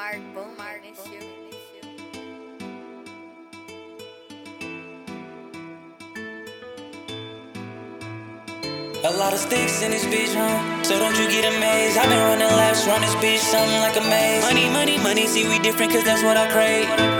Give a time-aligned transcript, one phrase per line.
[0.00, 0.80] Mark, Mark.
[9.04, 10.82] A lot of sticks in this bitch, huh?
[10.84, 11.98] So don't you get amazed.
[11.98, 14.42] I've been running laps around this bitch, something like a maze.
[14.42, 17.19] Money, money, money, see we different, cause that's what I crave.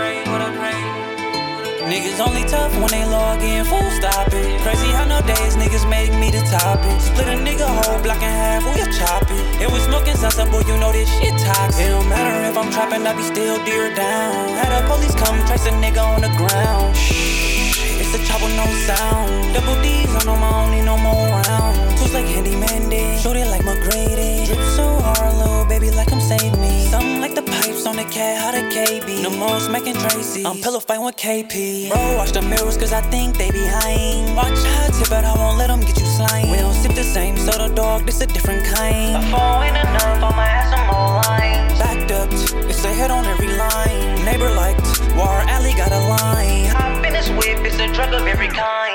[1.91, 4.61] Niggas only tough when they log in, full stop it.
[4.63, 6.95] Crazy how nowadays niggas make me the topic.
[7.01, 9.43] Split a nigga whole block in half, we'll chop it.
[9.59, 11.83] And we smoking salsa, boy, you know this shit toxic.
[11.83, 14.55] It don't matter if I'm trapping, I be still deer down.
[14.55, 16.95] Had the police come trace a nigga on the ground.
[16.95, 19.53] Shh, It's a chop with no sound.
[19.53, 21.99] Double D's on them, I don't need no more rounds.
[21.99, 24.47] Tools like Handy Mandy, shoot it like McGrady.
[24.47, 26.87] Drip so hard, little baby, like I'm save me.
[26.87, 27.30] Something like
[27.61, 29.21] pipes on the cat, how the KB.
[29.21, 30.45] No more smacking Tracy.
[30.45, 31.89] I'm pillow fighting with KP.
[31.89, 34.35] Bro, watch the mirrors, cause I think they behind.
[34.35, 36.49] Watch how I tip, but I won't let them get you slime.
[36.49, 39.23] We don't sip the same soda, dog, this a different kind.
[39.31, 41.79] Phone ain't enough, I'ma add some more lines.
[41.79, 42.29] Backed up,
[42.69, 44.25] it's a hit on every line.
[44.25, 46.65] Neighbor liked, War Alley got a line.
[46.73, 48.90] Hop in this whip, it's a drug of every kind.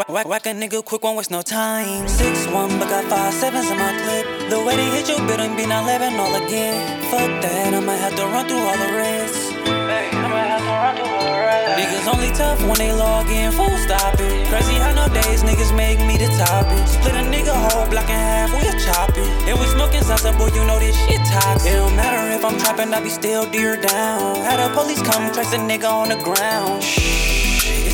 [0.00, 2.08] Whack, whack, whack a nigga quick, won't waste no time.
[2.08, 4.48] Six one, but got five sevens in my clip.
[4.48, 6.80] The way they hit you, better be not eleven all again.
[7.12, 9.52] Fuck that, I'ma have to run through all the rest.
[9.68, 11.84] Hey, I'ma have to run through all the rest.
[11.84, 14.48] Niggas only tough when they log in, full stop it.
[14.48, 16.80] Crazy how nowadays niggas make me the topic.
[16.88, 19.28] Split a nigga whole block in half, we'll chop it.
[19.52, 21.72] And we smoking salsa, boy, you know this shit toxic.
[21.72, 24.40] It don't matter if I'm trapping, I be still deer down.
[24.48, 26.80] Had the police come trace a nigga on the ground.
[26.80, 27.39] It's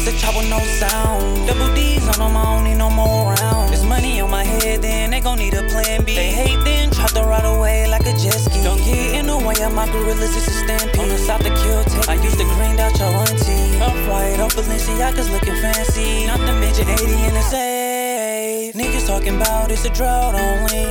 [0.07, 1.49] a chop with no sound.
[1.49, 3.71] Double D's on them, I don't need no more rounds.
[3.71, 6.15] There's money on my head, then they gon' need a plan B.
[6.15, 8.63] They hate, then try to ride away like a jet ski.
[8.63, 11.01] Don't get in the way of my gorillas, it's a stampede.
[11.01, 13.81] On the south to kill tape, I used to green out your auntie.
[13.83, 16.27] Off white, off Balenciaga's looking fancy.
[16.27, 18.75] Not the midget 80 in the safe.
[18.75, 20.87] Niggas talking about it's a drought only.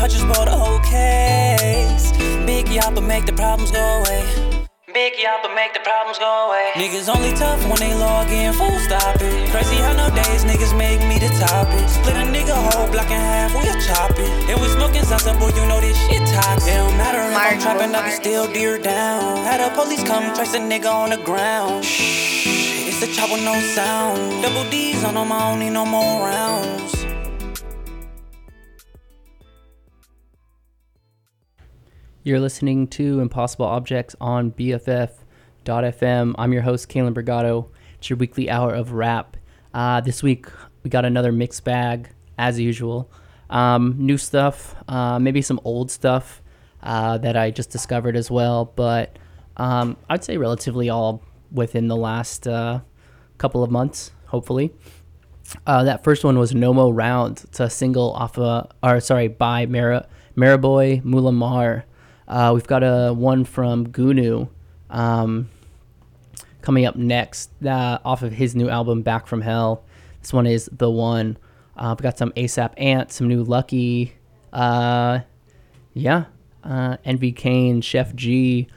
[0.00, 2.12] I just bought a whole case.
[2.46, 4.57] Big yappa make the problems go away.
[4.98, 6.72] Big yappa make the problems go away.
[6.74, 9.48] Niggas only tough when they log in, full stop it.
[9.52, 11.88] Crazy how nowadays niggas make me the topic.
[11.88, 14.50] Split a nigga whole block in half, we'll chop it.
[14.50, 16.72] And we smoking salsa, boy, you know this shit toxic.
[16.72, 19.36] It don't matter if I'm Mark, trapping, I be still deer down.
[19.46, 21.84] Had the police come trace a nigga on the ground.
[21.86, 24.42] It's a chop with no sound.
[24.42, 26.97] Double D's on them, I don't need no more rounds.
[32.28, 36.34] You're listening to Impossible Objects on BFF.fm.
[36.36, 37.70] I'm your host, Kalen Brigado.
[37.94, 39.38] It's your weekly hour of rap.
[39.72, 40.44] Uh, this week,
[40.82, 43.10] we got another mixed bag, as usual.
[43.48, 46.42] Um, new stuff, uh, maybe some old stuff
[46.82, 49.18] uh, that I just discovered as well, but
[49.56, 52.80] um, I'd say relatively all within the last uh,
[53.38, 54.74] couple of months, hopefully.
[55.66, 57.40] Uh, that first one was Nomo Round.
[57.44, 60.06] It's a single off of, or sorry, by Mara,
[60.36, 61.86] Mariboy Mula Mar.
[62.28, 64.48] Uh, we've got a one from Goonew
[64.90, 65.48] um,
[66.60, 69.82] coming up next uh, off of his new album Back from Hell.
[70.20, 71.38] This one is the one.
[71.76, 74.12] Uh, we got some ASAP Ant, some new Lucki.
[74.52, 75.20] Uh,
[75.94, 76.26] yeah,
[76.64, 78.68] uh, Envy Caine, Sheff G,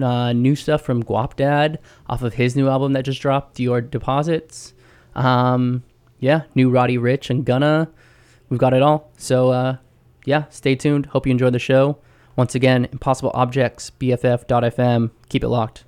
[0.00, 1.78] uh, new stuff from Guapdad
[2.08, 4.72] off of his new album that just dropped, Dior Deposits.
[5.14, 5.82] Um,
[6.20, 7.90] yeah, new Roddy Ricch and Gunna.
[8.48, 9.10] We've got it all.
[9.18, 9.76] So, uh,
[10.24, 11.06] yeah, stay tuned.
[11.06, 11.98] Hope you enjoy the show.
[12.36, 15.10] Once again, Impossible Objects, BFF.fm.
[15.28, 15.84] Keep it locked.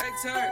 [0.00, 0.50] Hey, turn.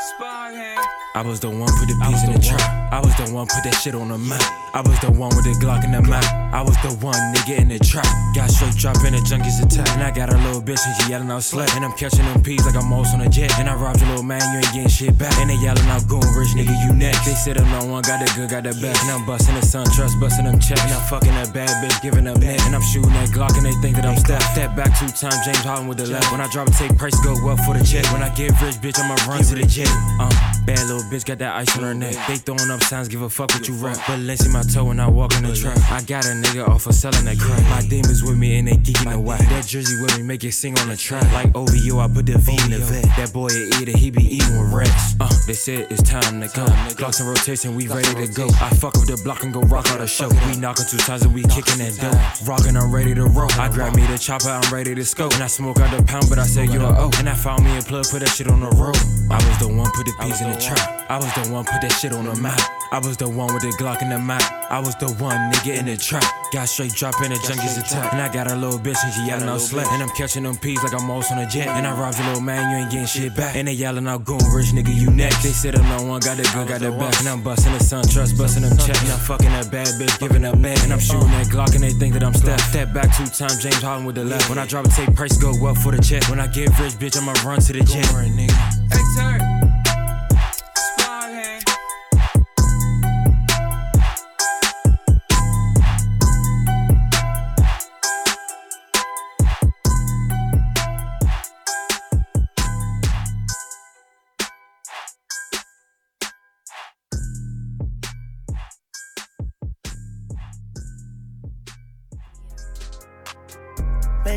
[0.00, 0.86] Spy hand.
[1.14, 2.81] I was the one put the piece in the trap.
[2.92, 4.44] I was the one put that shit on the map.
[4.76, 6.28] I was the one with the Glock in the map.
[6.52, 8.04] I was the one nigga in the trap.
[8.36, 9.88] Got straight drop in the junkies attack.
[9.96, 11.72] And I got a little bitch and she yelling out slut.
[11.72, 13.48] And I'm catching them peas like I'm Moss on a jet.
[13.56, 15.32] And I robbed your little man, you ain't getting shit back.
[15.40, 17.24] And they yelling out goon rich nigga, you next.
[17.24, 19.00] They said I'm no one got the good, got the best.
[19.08, 20.84] And I'm busting the sun trust, busting them checks.
[20.84, 22.60] And I'm fucking that bad bitch, giving them neck.
[22.68, 24.44] And I'm shooting that Glock and they think that I'm Steph.
[24.52, 26.28] Step back two times, James Harden with the left.
[26.28, 28.04] When I drop a take price, go up for the check.
[28.12, 29.88] When I get rich, bitch, I'ma run to the jet.
[30.20, 30.28] Um,
[30.68, 32.16] bad little bitch got that ice on her neck.
[32.28, 33.96] They throwing up signs, give a fuck what you rap.
[34.06, 35.78] but Balenci my toe when I walk in the trap.
[35.90, 37.60] I got a nigga off for selling that crap.
[37.70, 39.40] My demons with me and they geeking the whack.
[39.50, 41.24] That jersey with me make it sing on the track.
[41.32, 43.04] Like OVO, I put the V in the vet.
[43.16, 45.14] That boy a eater, he be eating with rats.
[45.20, 46.66] Uh, they said it's time to go.
[46.98, 48.48] Glocks in rotation, we ready to go.
[48.60, 50.28] I fuck up the block and go rock out the show.
[50.28, 52.48] We knocking two times and we kicking that dope.
[52.48, 53.50] Rockin', I'm ready to roll.
[53.58, 55.34] I grab me the chopper, I'm ready to scope.
[55.34, 57.10] And I smoke out the pound, but I say you the O.
[57.18, 58.96] And I found me a plug, put that shit on the road.
[59.30, 61.06] I was the one put the piece in the trap.
[61.08, 62.60] I was the one put that shit on the map.
[62.92, 64.44] I was the one with the Glock in the map.
[64.68, 66.28] I was the one nigga in the trap.
[66.52, 68.12] Got straight drop in the junkies attack.
[68.12, 69.88] And I got a little bitch and she yelling out slut.
[69.94, 71.68] And I'm catching them peas like I'm most on a jet.
[71.68, 73.56] And I robbed your little man, you ain't getting shit back.
[73.56, 75.42] And they yelling out goon, rich nigga, you next.
[75.42, 77.18] They said I'm the one, got the gun, got the back.
[77.20, 79.00] And I'm busting the sun trust, busting them checks.
[79.00, 80.76] And I'm fucking that bad bitch, giving up man.
[80.84, 82.60] And I'm shooting that Glock and they think that I'm Steph.
[82.60, 84.50] Step back two times, James Harden with the left.
[84.50, 86.28] When I drop a tape, price go up for the check.
[86.28, 88.04] When I get rich, bitch, I'ma run to the jet.
[88.04, 89.31] Hey,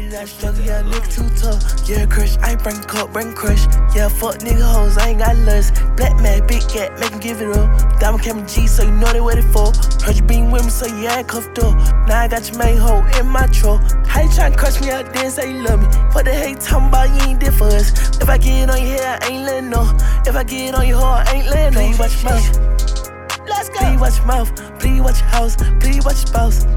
[0.01, 0.09] turn.
[0.09, 1.89] that struggle, yeah, nigga too tough.
[1.89, 3.65] Yeah, crush, I bring cup, bring crush.
[3.95, 5.75] Yeah, fuck nigga hoes, I ain't got lust.
[5.95, 7.99] Black man, big cat, make him give it up.
[7.99, 9.71] Diamond camera G, so you know they waiting for.
[10.03, 11.75] Heard you been with me, so you ain't cuffed up.
[12.07, 13.81] Now I got your main hoe in my truck.
[14.07, 15.87] How you tryna crush me out there and say you love me?
[16.13, 18.19] What the hate talking about, you ain't there for us.
[18.21, 19.83] If I get on your head, I ain't letting no.
[20.25, 21.85] If I get on your heart, I ain't letting no.
[21.85, 23.47] Please watch your mouth.
[23.47, 23.79] Let's go.
[23.79, 24.79] Please watch your mouth.
[24.79, 25.55] Please watch your house.
[25.79, 26.74] Please watch your spouse.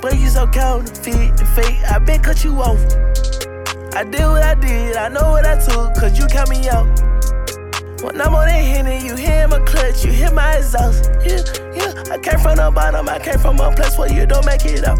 [0.00, 2.78] But you so counterfeit and fake, I been cut you off.
[3.94, 6.86] I did what I did, I know what I took, cause you count me out.
[8.02, 11.10] When I'm on that Henny, you hear my clutch, you hear my exhaust.
[11.26, 11.42] Yeah,
[11.74, 14.64] yeah, I came from the bottom, I came from a place where you don't make
[14.66, 14.98] it up.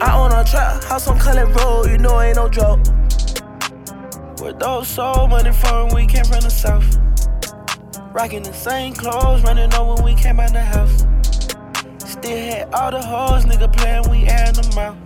[0.00, 2.78] I own a trap house on Cullen Road, you know ain't no joke.
[4.40, 6.98] With those soul money from we came from the south.
[8.14, 11.04] Rocking the same clothes, running over when we came out the house.
[12.26, 14.96] Still had all the hoes, nigga playing, we airing them out.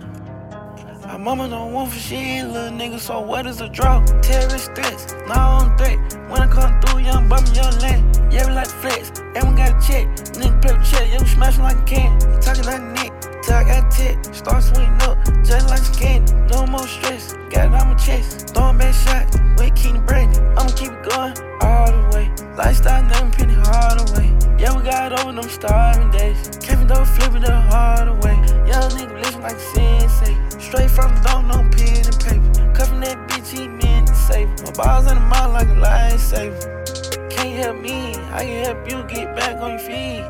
[1.05, 4.03] My mama don't want for shit, little nigga, so what is a draw?
[4.23, 5.99] Terrorist threats, no threat.
[6.31, 8.33] When I come through, young bum, young land.
[8.33, 10.07] Yeah, we like flex, and we got a check.
[10.33, 12.19] Nigga play check, yeah, we smashing like a can.
[12.41, 13.13] Talking like Nick,
[13.43, 14.17] till I got tech.
[14.33, 16.25] Start swinging up, just like skin.
[16.49, 18.49] No more stress, got it on my chest.
[18.55, 19.29] Throwing back shot,
[19.59, 20.35] wait, keep it brand.
[20.57, 22.50] I'ma keep it going all the way.
[22.61, 24.37] Lifestyle, nothing penny hard away.
[24.59, 26.37] Yeah, we got over them starving days.
[26.61, 28.35] Kevin though flipping the hard away.
[28.69, 30.37] Young nigga living like a sensei.
[30.59, 32.71] Straight from the dome, no pen and paper.
[32.75, 34.47] Cuffing that bitch, he meant to save.
[34.63, 37.31] My balls in the mouth like a lifesaver.
[37.31, 40.21] Can't help me, I can help you get back on your feet.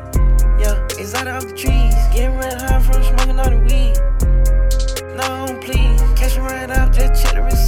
[0.58, 1.94] Yeah, it's out of the trees.
[2.14, 4.00] Getting red hot from smoking all the weed.
[5.18, 7.61] No, please, catch me right out, just check the receipt.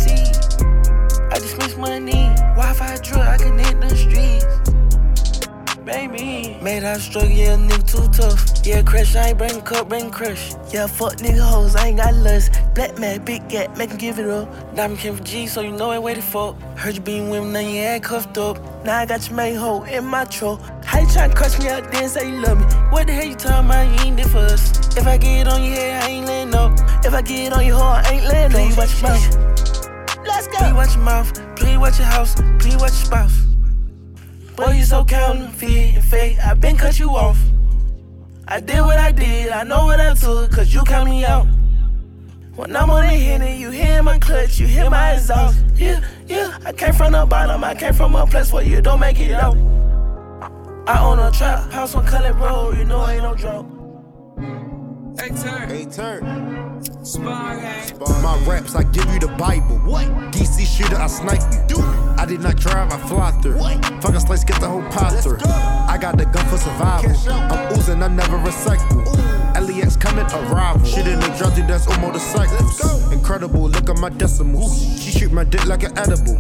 [1.35, 2.33] I just miss money.
[2.55, 4.45] Wi-Fi drug, I can hit the streets
[5.85, 6.57] baby.
[6.63, 8.67] Made that struggle, yeah, nigga too tough.
[8.67, 10.55] Yeah, crush, I ain't bring cup, bring crush.
[10.73, 12.53] Yeah, fuck nigga hoes, I ain't got lust.
[12.75, 14.49] Black man, big cat, make him give it up.
[14.75, 16.55] Diamond came for G, so you know I waited for.
[16.77, 18.59] Heard you with me, now you ain't cuffed up.
[18.85, 20.61] Now I got your main hoe in my truck.
[20.85, 22.65] How you tryna crush me out there and say you love me?
[22.91, 23.87] What the hell you talking about?
[23.89, 24.97] You ain't there for us.
[24.97, 26.79] If I get on your head, I ain't laying up.
[27.05, 28.53] If I get on your heart, I ain't laying up.
[28.53, 29.54] Please watch your mouth.
[30.35, 30.59] Let's go.
[30.59, 31.57] Please watch your mouth.
[31.57, 32.35] Please watch your house.
[32.59, 33.41] Please watch your spouse.
[34.57, 36.39] Boy, you so counterfeit and fake.
[36.45, 37.39] I been cut you off.
[38.49, 41.47] I did what I did, I know what I took, cause you count me out.
[42.57, 45.65] When I'm on the Henny, you hear my clutch, you hear my exhaust.
[45.77, 49.01] Yeah, yeah, I came from the bottom, I came from a place where you don't
[49.01, 49.57] make it out.
[50.87, 53.67] I own a trap house on Cullen Road, you know ain't no joke.
[55.19, 55.69] Hey, turn.
[55.69, 56.85] Hey, turn.
[57.05, 57.57] Spar
[58.23, 59.77] My raps, I give you the Bible.
[59.79, 60.07] What?
[60.33, 61.77] DC shooter, I snipe you.
[61.77, 61.85] Dude.
[62.19, 63.59] I did not drive, I fly through.
[64.01, 65.39] Fucking slice, get the whole pot through.
[65.45, 67.11] I got the gun for survival.
[67.31, 69.05] I'm oozing, I never recycle.
[69.67, 70.85] LEX coming, arrival.
[70.85, 73.13] Shit in the drowsy, that's on motorcycles.
[73.13, 75.03] Incredible, look at my decimals.
[75.03, 76.39] She shoot my dick like an edible.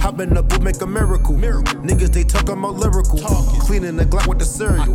[0.00, 1.36] Hop in the boot, make a miracle.
[1.36, 1.80] miracle.
[1.80, 3.18] Niggas, they talk about lyrical.
[3.60, 4.94] Cleaning the Glock with the cereal.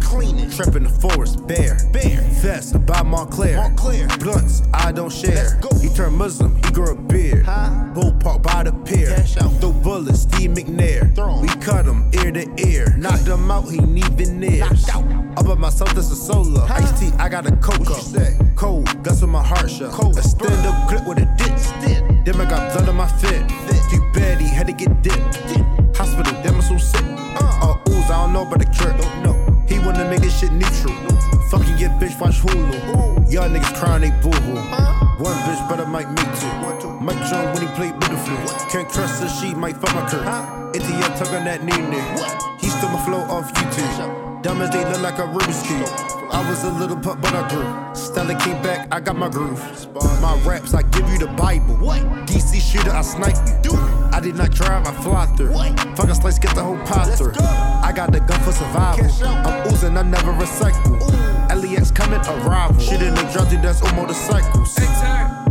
[0.52, 1.78] Trapping the forest, bear.
[1.92, 2.22] Bear.
[2.42, 3.58] Vest, by Montclair.
[3.58, 4.08] Montclair.
[4.20, 5.60] Blunts, I don't share.
[5.82, 7.46] He turned Muslim, he grew a beard.
[7.94, 9.16] Bull park by the pier.
[9.60, 11.14] Throw bullets, Steve McNair.
[11.16, 12.96] Throw We cut him ear to ear.
[12.98, 14.90] Knocked him out, he need veneers.
[14.90, 16.66] Up at myself, that's a solo.
[16.66, 18.56] Ice T, I got a coca.
[18.56, 19.92] Cold, guts with my heart shut.
[20.18, 22.26] A stand up clip with a dip.
[22.26, 23.44] Then I got blood on my fit.
[23.92, 25.36] Too bad he had to get dipped.
[25.98, 27.04] Hospital, damn, I'm so sick.
[27.04, 28.96] Uh, ooze, I don't know about the jerk.
[29.68, 30.96] He wanna make this shit neutral.
[31.52, 33.32] Fucking get bitch, watch Hulu.
[33.32, 34.56] Y'all niggas crying, they boo hoo.
[35.24, 36.54] One bitch, but I might meet two.
[37.04, 38.38] Mike John when he played with the flu.
[38.70, 40.26] Can't trust her, she might fuck my curve.
[40.74, 42.62] ATL tuck on that knee nigga.
[42.62, 44.42] He stole my flow off YouTube.
[44.44, 46.27] Dumb as they look like a Rubik's Cube.
[46.38, 47.96] I was a little pup, but I grew.
[47.96, 49.60] Stella came back, I got my groove.
[50.22, 51.74] My raps, I give you the Bible.
[51.78, 52.04] What?
[52.28, 53.72] DC shooter, I snipe you.
[54.14, 55.54] I did not drive, I fly through.
[55.96, 57.34] Fucking slice, get the whole pasta.
[57.84, 59.10] I got the gun for survival.
[59.26, 61.00] I'm oozing, I never recycle.
[61.50, 62.80] LEX coming, arrival.
[62.80, 64.78] Shit in the drowsy, that's all motorcycles.
[64.78, 65.47] Hey,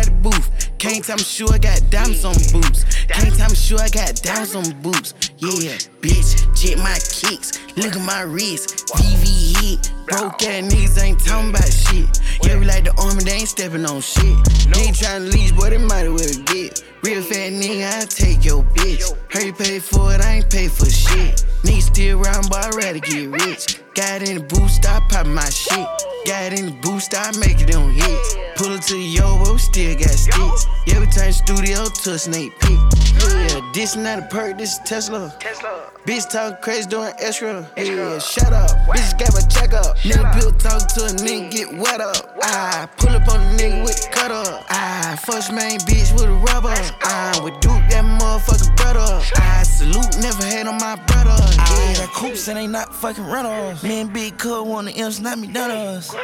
[0.00, 0.78] Out the booth.
[0.78, 2.84] Can't tell me sure I got diamonds on boots.
[3.08, 5.12] Can't tell me sure I got diamonds on boots.
[5.38, 7.58] Yeah, bitch, check my kicks.
[7.76, 8.88] Look at my wrist.
[8.96, 9.92] VV hit.
[10.06, 12.08] Broke ass niggas ain't talking about shit.
[12.42, 14.36] Yeah, we like the army, they ain't stepping on shit.
[14.72, 16.82] They ain't tryna leash, but they might as well get.
[17.02, 19.16] Real fat nigga, I take your bitch.
[19.32, 21.44] Heard you pay for it, I ain't pay for shit.
[21.62, 23.80] Niggas still around, but I'd rather get rich.
[23.94, 25.86] Got in the boost, I pop my shit.
[26.26, 28.36] Got in the boost, I make it on hits.
[28.56, 30.66] Pull it to the yo, but we still got sticks.
[30.86, 32.78] Yeah, we turn studio to a snake pit.
[33.20, 35.34] Yeah, this not a perk, this is Tesla.
[35.38, 35.90] Tesla.
[36.06, 37.68] Bitch talk crazy doing extra.
[37.76, 38.70] Yeah, shut up.
[38.88, 39.96] Bitch got my check up.
[39.98, 42.36] Nigga built talk to a nigga get wet up.
[42.42, 44.64] I pull up on a nigga with cut up.
[44.70, 46.74] I first main bitch with a rubber.
[47.02, 49.22] I would duke that motherfucker brother.
[49.36, 51.30] I salute, never hate on my brother.
[51.58, 53.82] I Yeah, got coops and they not fucking rentals.
[53.82, 56.14] Me and Big Cub want the M's, not me donuts.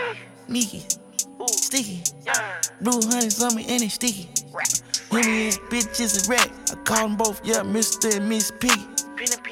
[0.48, 0.84] Nikki,
[1.46, 2.02] sticky.
[2.80, 4.28] Blue honey, something and it's sticky.
[5.10, 6.50] Him and his bitch is a rat.
[6.72, 8.16] I call them both, yeah, Mr.
[8.16, 8.86] and Miss Piggy.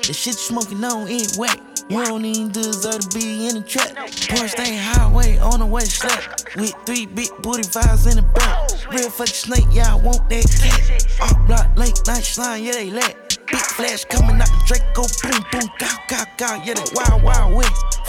[0.03, 1.59] The shit you smoking on ain't whack.
[1.89, 3.95] You don't even deserve to be in the trap.
[3.95, 6.41] Porch State Highway on the west slap.
[6.57, 8.71] With three big booty vibes in the back.
[8.91, 11.21] Real fucking snake, I want that cat.
[11.21, 13.24] Off block, late night slime, yeah, they let.
[13.47, 17.55] Big flash coming out the Draco, boom, boom, gow, gow, gow, yeah, they wild, wild
[17.55, 18.01] west.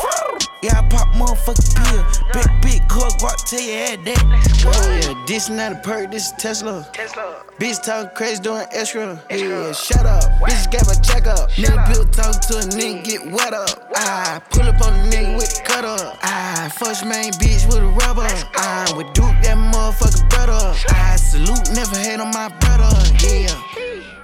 [0.64, 2.04] Yeah, I pop motherfucking pill.
[2.34, 4.24] Big, big car, guap, tell you had that.
[4.66, 6.88] Oh yeah, this not a perk, this is Tesla.
[6.94, 7.44] Tesla.
[7.60, 9.22] Bitch talk crazy doing extra.
[9.30, 10.24] Yeah, shut up.
[10.42, 11.52] Bitch got my check up.
[11.52, 13.92] Nigga built talk to a nigga get wet up.
[13.96, 16.18] I pull up on a nigga with the cut up.
[16.24, 18.28] I first main bitch with a rubber.
[18.56, 20.76] I would duke that motherfucker brother.
[20.90, 22.90] I salute, never hate on my brother.
[23.22, 24.15] Yeah.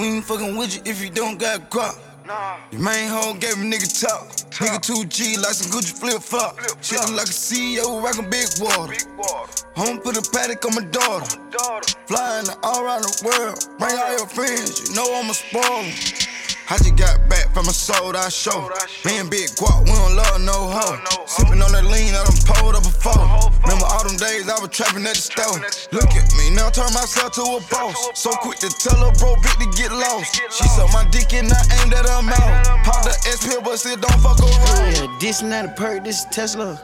[0.00, 1.94] We ain't fucking with you if you don't got guap.
[2.26, 2.56] Nah.
[2.72, 4.28] Your main hoe gave a nigga talk.
[4.56, 6.56] Nigga 2G like some Gucci flip flop.
[6.80, 8.94] Chillin' like a CEO, rockin' big water.
[9.76, 11.36] Home put a paddock on my daughter.
[12.06, 13.78] Flying all around the world.
[13.78, 15.92] Bring all your friends, you know I'ma spoil 'em.
[16.70, 18.70] I just got back from a sold out show.
[19.04, 21.02] Me and Big Guap, we don't love no hoe.
[21.26, 23.26] Sippin' on that lean, I done pulled up before.
[23.66, 25.58] Remember all them days I was trapping at the store.
[25.90, 27.98] Look at me, now turn myself to a boss.
[28.14, 30.38] So quick to tell her bro Vic to get lost.
[30.54, 32.86] She sucked my dick and I aimed at her mouth.
[32.86, 34.94] Pop the S pill, but still don't fuck around.
[34.94, 36.78] Yeah, this not a perk, this is Tesla.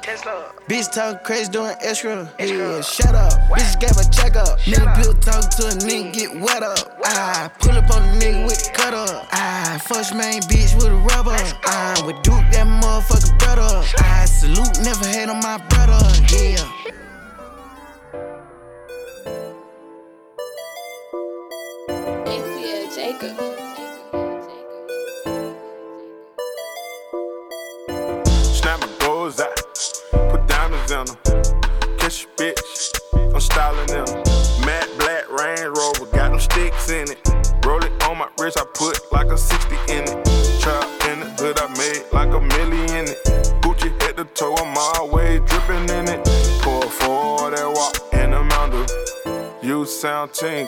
[0.66, 2.26] Bitch talk crazy doing extra.
[2.40, 3.38] Yeah, shut up.
[3.54, 4.58] Bitch got my check up.
[4.66, 6.98] Nigga built talk to a nigga get wet up.
[7.06, 9.28] I ah, pull up on a nigga with cut up.
[9.30, 11.36] I first main bitch with a rubber.
[11.64, 13.84] I would duke that motherfucker brother.
[13.98, 16.02] I salute, never hate on my brother.
[16.32, 17.05] Yeah.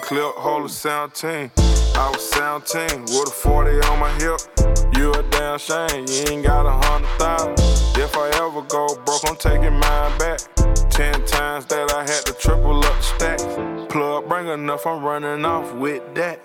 [0.09, 1.51] Clip, hold a sound team.
[1.95, 4.41] I was sound team, with a 40 on my hip.
[4.97, 7.53] You a damn shame, you ain't got a hundred thousand.
[8.01, 10.41] If I ever go broke, I'm taking mine back.
[10.89, 13.45] Ten times that I had to triple up stacks.
[13.93, 16.41] Plug bring enough, I'm running off with that.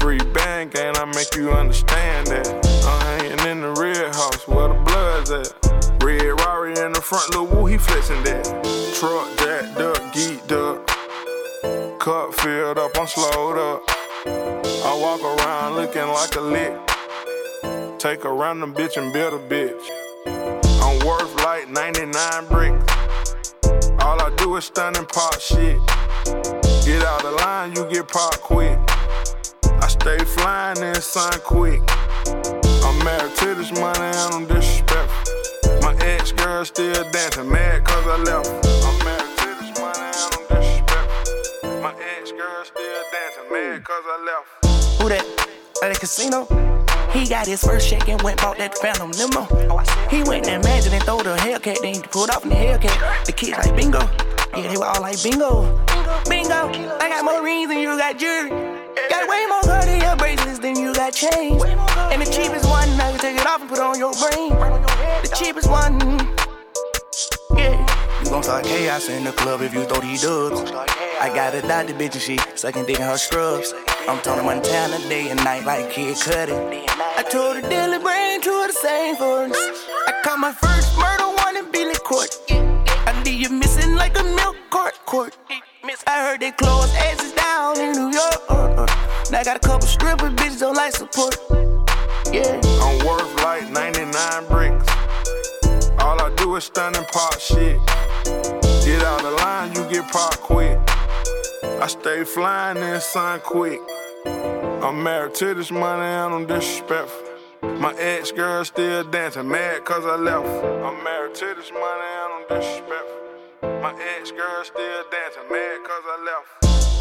[0.00, 2.48] Free bang gang, I make you understand that.
[2.84, 6.02] I'm hanging in the red house where the blood's at.
[6.02, 8.44] Red Rari in the front, Lil Woo, he flexing that.
[8.98, 11.03] Truck jacked up, geeked up.
[12.04, 13.82] Cup filled up, I'm slowed up.
[14.26, 17.98] I walk around looking like a lick.
[17.98, 19.88] Take a random bitch and build a bitch.
[20.82, 22.12] I'm worth like 99
[22.48, 23.54] bricks.
[24.00, 25.78] All I do is stun and pop shit.
[26.84, 28.78] Get out the line, you get popped quick.
[29.64, 31.80] I stay flying and sign quick.
[32.84, 35.80] I'm married to this money and I'm disrespectful.
[35.80, 38.66] My ex girl still dancing, mad cause I left.
[38.84, 39.33] I'm married
[42.24, 45.02] ex girl still dancing, mad cause I left.
[45.02, 45.48] Who that?
[45.82, 46.46] At the casino?
[47.12, 49.46] He got his first check and went bought that Phantom limo.
[49.68, 52.54] Oh, he went and Magic and throw the Hellcat, then he pulled off in the
[52.54, 53.26] Hellcat.
[53.26, 54.00] The kids like bingo.
[54.56, 55.62] Yeah, they were all like bingo.
[56.26, 56.72] Bingo.
[56.98, 58.48] I got more rings than you got jewelry.
[59.10, 61.62] Got way more Cartier bracelets than you got chains.
[61.62, 64.50] And the cheapest one, I you take it off and put on your brain.
[65.20, 66.33] The cheapest one.
[68.34, 70.68] Gon' start chaos in the club if you throw these dubs.
[71.20, 73.72] I got a doctor bitch and she sucking dick in her scrubs.
[74.08, 76.84] I'm Tony Montana day and night like Kid Cudi.
[76.88, 79.46] I told her daily bring two of the same for.
[79.46, 82.36] I caught my first murder one in Billy Court.
[83.06, 85.38] I need you missing like a milk cart court.
[86.04, 88.48] I heard they close asses down in New York.
[89.30, 91.36] Now I got a couple stripper bitches on life support.
[92.32, 92.60] Yeah.
[92.82, 95.03] I'm worth like 99 bricks.
[96.14, 97.76] All I do is stun and pop shit.
[98.84, 100.78] Get out the line, you get popped quick.
[101.82, 103.80] I stay flying in sign quick.
[104.24, 107.26] I'm married to this money and I'm disrespectful.
[107.80, 110.46] My ex girl still dancing, mad cause I left.
[110.86, 113.82] I'm married to this money and I'm disrespectful.
[113.82, 116.93] My ex girl still dancing, mad cause I left.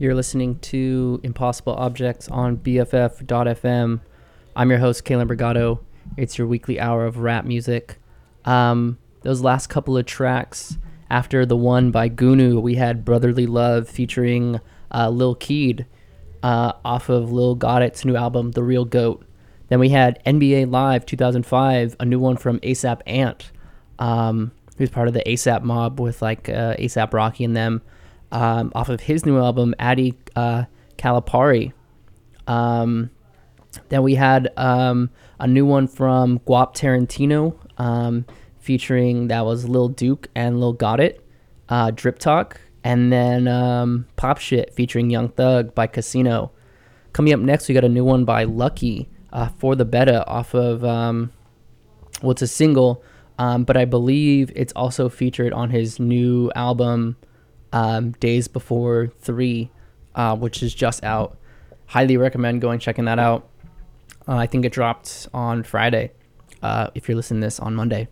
[0.00, 4.00] You're listening to Impossible Objects on BFF.fm.
[4.56, 5.80] I'm your host, Kalen Brigado.
[6.16, 7.98] It's your weekly hour of rap music.
[8.46, 10.78] Um, those last couple of tracks,
[11.10, 14.58] after the one by Goonew, we had Brotherly Love featuring
[14.90, 15.84] uh, Lil Keed
[16.42, 19.26] uh, off of Lil Gotit's new album, The Real Goat.
[19.68, 23.52] Then we had NBA Live 2005, a new one from ASAP Ant,
[23.98, 27.82] um, who's part of the ASAP mob with like uh, ASAP Rocky and them
[28.32, 30.64] um, off of his new album, Addie uh,
[30.96, 31.72] Calipari.
[32.46, 33.10] Um,
[33.88, 38.26] then we had um, a new one from Guap Tarantino, um,
[38.58, 41.20] featuring that was Lil Duke and Lil Gotit,
[41.68, 46.50] uh, Drip Talk, and then um, Pop Shit featuring Young Thug by Casino.
[47.12, 50.54] Coming up next, we got a new one by Lucki uh, for the Betta off
[50.54, 51.32] of, um,
[52.22, 53.02] well, it's a single,
[53.36, 57.16] but I believe it's also featured on his new album
[57.72, 59.70] um, Days Before Three,
[60.14, 61.36] uh, which is just out.
[61.86, 63.48] Highly recommend going checking that out.
[64.28, 66.12] Uh, I think it dropped on Friday.
[66.62, 68.08] Uh, if you're listening to this on Monday,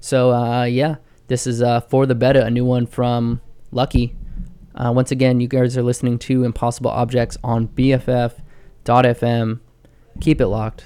[0.00, 0.96] so uh, yeah,
[1.28, 3.40] this is uh, for the Betta, a new one from
[3.72, 4.14] Lucki.
[4.74, 9.60] Uh, once again, you guys are listening to Impossible Objects on BFF.fm.
[10.20, 10.84] Keep it locked.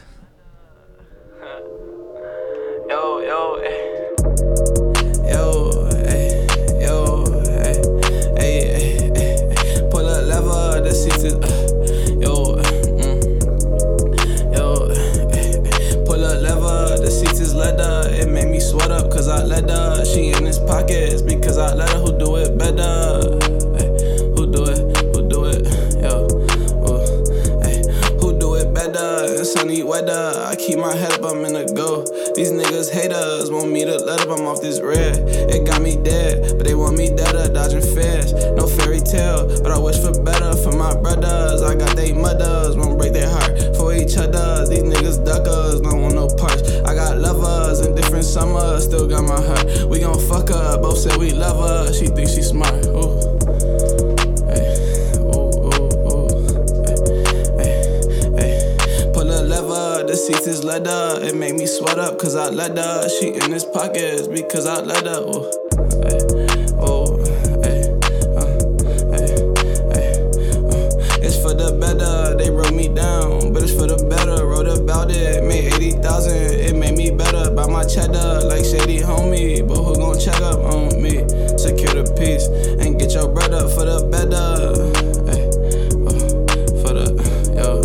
[19.37, 20.05] I let her.
[20.05, 21.99] She in his pockets because I let her.
[21.99, 23.37] Who do it better?
[23.77, 24.81] Eh, who do it?
[25.12, 25.68] Who do it?
[26.01, 26.25] Yo,
[26.88, 27.83] ooh, eh.
[28.16, 30.33] Who do it better in sunny weather?
[30.46, 32.05] I keep my head up, I'm in the go.
[32.35, 35.29] These niggas haters want me to let up, I'm off this red.
[35.53, 38.33] It got me dead, but they want me deader, dodging fears.
[38.57, 41.61] No fairy tale, but I wish for better for my brothers.
[41.61, 43.05] I got they mothers, won't break
[43.96, 44.66] each other.
[44.68, 46.62] These niggas duckers, don't want no parts.
[46.85, 49.88] I got lovers in different summers, still got my heart.
[49.88, 51.92] We gon' fuck her, both said we love her.
[51.92, 52.87] She thinks she smart.
[52.87, 53.26] Ooh.
[60.16, 61.20] Seats is leather.
[61.22, 63.09] It make me sweat up cause I let her.
[63.09, 65.20] She in his pockets because I let her.
[65.20, 65.46] Ooh.
[66.02, 66.18] Ay,
[66.82, 67.20] ooh,
[67.62, 67.85] ay,
[68.35, 68.59] uh,
[69.14, 69.30] ay,
[70.72, 70.88] uh.
[71.22, 73.52] It's for the better, they wrote me down.
[73.52, 73.75] But it's
[76.06, 77.50] 80,000, it made me better.
[77.50, 79.66] Buy my cheddar like Shady Homie.
[79.66, 81.26] But who gon' check up on me?
[81.58, 82.46] Secure the peace
[82.78, 84.70] and get your bread up for the better.
[85.26, 85.42] Ay,
[86.06, 87.06] uh, for the,
[87.58, 87.82] yo.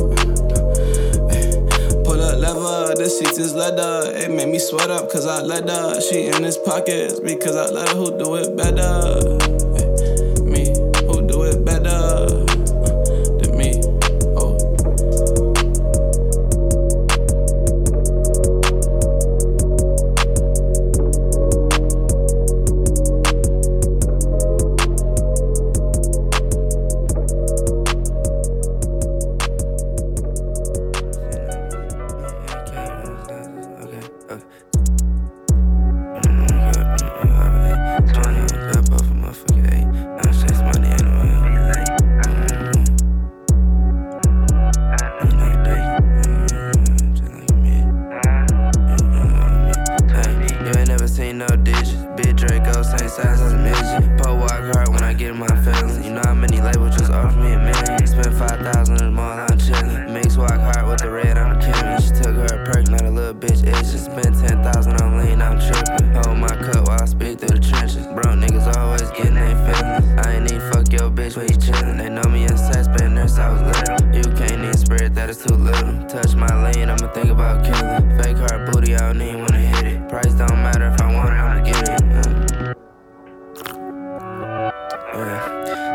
[2.03, 4.11] Pull up lever, the seats is leather.
[4.15, 5.99] It made me sweat up cause I let her.
[6.01, 9.60] She in his pockets because I let her who do it better.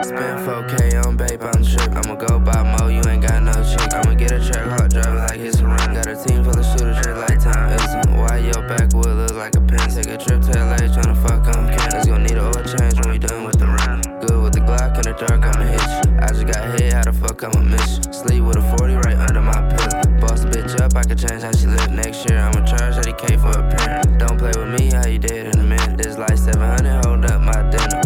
[0.02, 1.88] Spend 4K on babe, I'm trip.
[1.96, 3.94] I'ma go buy mo, you ain't got no chick.
[3.94, 5.94] I'ma get a track hard driver like it's a run.
[5.94, 7.72] Got a team full of shooters, just like time.
[7.72, 9.88] Listen, why your backwood look like a pen?
[9.88, 12.06] Take a trip to LA, tryna fuck on Candace.
[12.06, 14.02] Gonna need a oil change when we done with the run.
[14.20, 16.20] Good with the Glock in the dark, I'ma hit you.
[16.20, 18.12] I just got hit, how the fuck I'ma miss you?
[18.12, 20.20] Sleep with a 40 right under my pillow.
[20.20, 22.38] Boss a bitch up, I could change how she live next year.
[22.38, 24.18] I'ma charge 80k for a parent.
[24.18, 25.96] Don't play with me, how you did in a minute.
[25.96, 28.06] This like 700, hold up my dinner.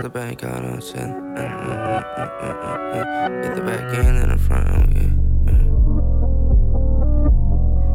[0.00, 1.34] Uh, brought the bank out on chin.
[3.42, 4.68] Get the back end and the front.
[4.68, 5.10] Oh, yeah.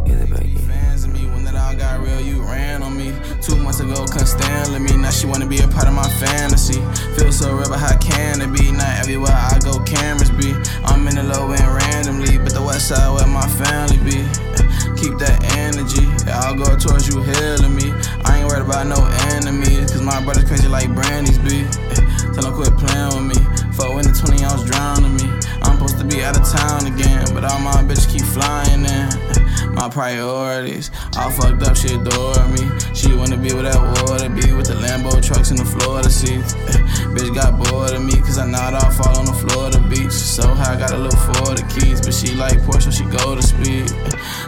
[0.06, 0.60] Get the back end.
[0.60, 3.14] Fans of me, when that all got real, you ran on me.
[3.42, 4.98] Two months ago, couldn't stand me.
[4.98, 6.82] Now she wanna be a part of my fantasy.
[7.18, 8.72] Feel so real, but how can it be?
[8.72, 10.54] Not everywhere I go, cameras be.
[10.86, 14.26] I'm in the low end randomly, but the west side where my family be.
[14.98, 17.92] Keep that energy, it all go towards you healing me.
[18.26, 21.68] I ain't worried about no enemies, cause my brother's crazy like Brandy's be.
[22.36, 23.40] Tell him quit playing with me.
[23.72, 25.32] Fuck when the 20 ounce drowning me.
[25.64, 29.08] I'm supposed to be out of town again, but all my bitches keep flying in.
[29.76, 32.64] My priorities, all fucked up, she adore me.
[32.94, 36.56] She wanna be with that water, be with the Lambo trucks in the Florida seats.
[37.16, 40.12] Bitch got bored of me, cause I nod off all on the Florida beach.
[40.12, 43.88] So high, gotta look for the keys, but she like Porsche, she go to speed.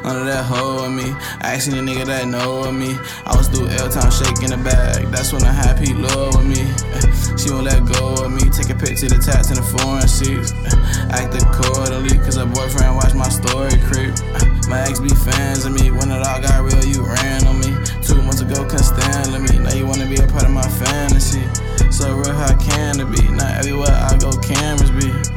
[0.08, 1.12] Of that hoe with me,
[1.44, 2.96] asking the nigga that know of me.
[3.26, 6.48] I was through L Town shaking the bag, that's when I had Pete love with
[6.48, 6.64] me.
[7.40, 10.52] She won't let go of me, take a picture the tats in the foreign seats.
[11.16, 14.12] Act accordingly, cause her boyfriend watched my story creep.
[14.68, 17.72] My ex be fans of me, when it all got real, you ran on me.
[18.04, 21.44] Two months ago, couldn't stand me, now you wanna be a part of my fantasy.
[21.98, 23.28] So real, how can be?
[23.30, 25.37] Not everywhere I go, cameras be.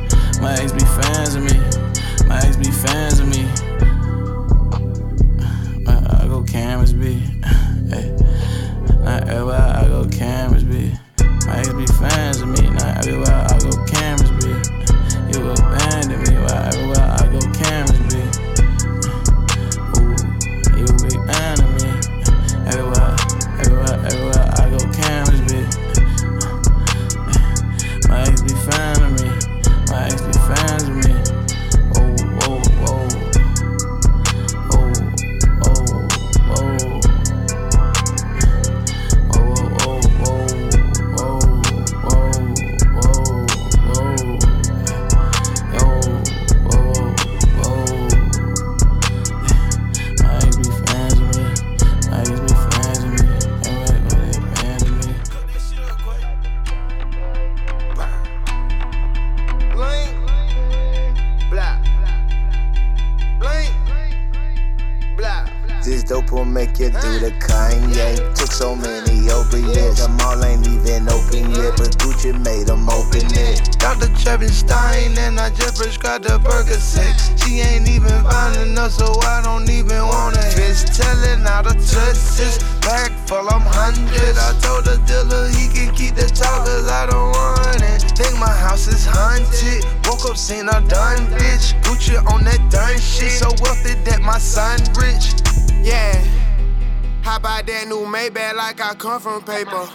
[99.00, 99.88] Come from paper?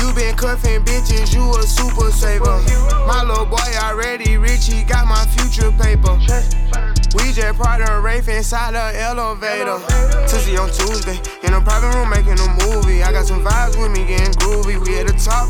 [0.00, 2.58] You been cuffing bitches, you a super saver.
[3.06, 6.18] My little boy already rich, he got my future paper.
[7.14, 9.78] We just part of a Rafe inside the elevator.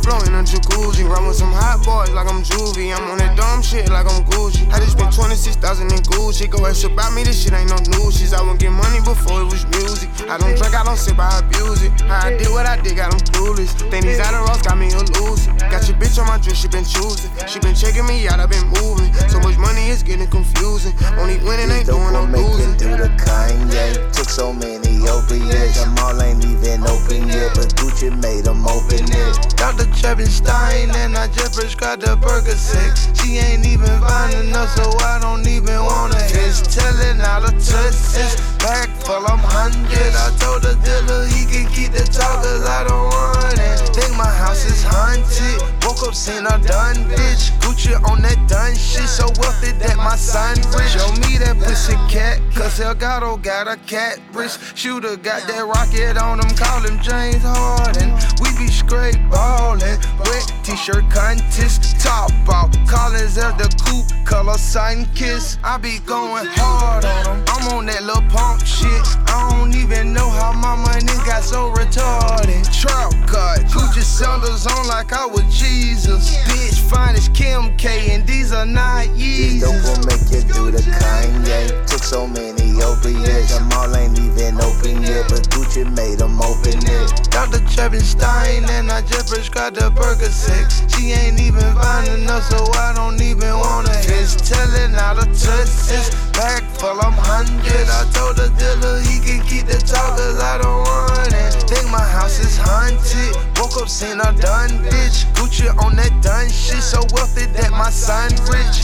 [0.03, 1.09] Top in a jacuzzi.
[1.09, 2.95] Run with some hot boys like I'm Juvie.
[2.95, 4.69] I'm on that dumb shit like I'm Gucci.
[4.73, 6.51] I just spent 26,000 in Gucci.
[6.51, 8.19] Go ask about me, this shit ain't no news.
[8.19, 10.09] She's I won't get money before it was music.
[10.29, 11.93] I don't drink, I don't sip, I abuse it.
[12.03, 13.73] How I did what I did, got them clueless.
[13.91, 15.53] Think these Adderalls got me a loser.
[15.69, 17.31] Got your bitch on my dress, she been choosing.
[17.47, 19.13] She been checking me out, I been moving.
[19.29, 20.95] So much money, it's getting confusing.
[21.19, 22.77] Only winning ain't doing no will make you losing.
[22.77, 24.13] do the Kanye.
[24.13, 29.05] Took so many opiates, them all ain't even open yet, but Gucci made them open
[29.05, 29.35] it.
[29.57, 29.87] Dr.
[30.01, 32.97] Treppenstein and I just prescribed the Percocet.
[33.21, 38.41] She ain't even fine enough, so I don't even wanna Fist telling out of touches.
[38.59, 40.15] Back I'm hundred.
[40.15, 43.79] I told the dealer he can keep the talk, cause I don't want it.
[43.95, 45.59] Think my house is haunted.
[45.83, 47.51] Woke up, seen a done bitch.
[47.61, 49.09] Gucci on that done shit.
[49.09, 50.95] So wealthy that my son rich.
[50.95, 54.57] Show me that pussy cat, cause Elgato got a cat rich.
[54.75, 58.15] Shooter got that rocket on him, call him James Harden.
[58.41, 62.71] We be straight ballin', wet t-shirt contest, top off.
[62.87, 65.59] Collins of the coupe, color sign kiss.
[65.65, 67.45] I be going hard on him.
[67.49, 69.00] I'm on that little pump shit.
[69.27, 72.65] I don't even know how my money got so retarded.
[72.73, 76.37] Trap cut, Gucci sandals on like I was Jesus.
[76.47, 79.85] Bitch, fine as Kim K, and these are not This dope Yeezys.
[79.85, 81.87] will make you do the Kanye.
[81.87, 85.29] Took so many opiates, them all ain't even open yet.
[85.29, 87.31] But Gucci made them open it.
[87.31, 87.61] Dr.
[88.01, 90.69] Stein and I just prescribed the burger Percocet.
[90.93, 94.29] She ain't even fine enough, so I don't even wanna hit.
[94.45, 97.89] Telling out of touch this bag full of hundred.
[97.89, 98.49] I told the
[98.81, 101.53] dealer he can keep the talk, cause I don't want it.
[101.69, 103.37] Think my house is haunted.
[103.59, 105.25] Woke up seeing a done bitch.
[105.35, 108.80] Gucci on that done shit, so wealthy that my son rich.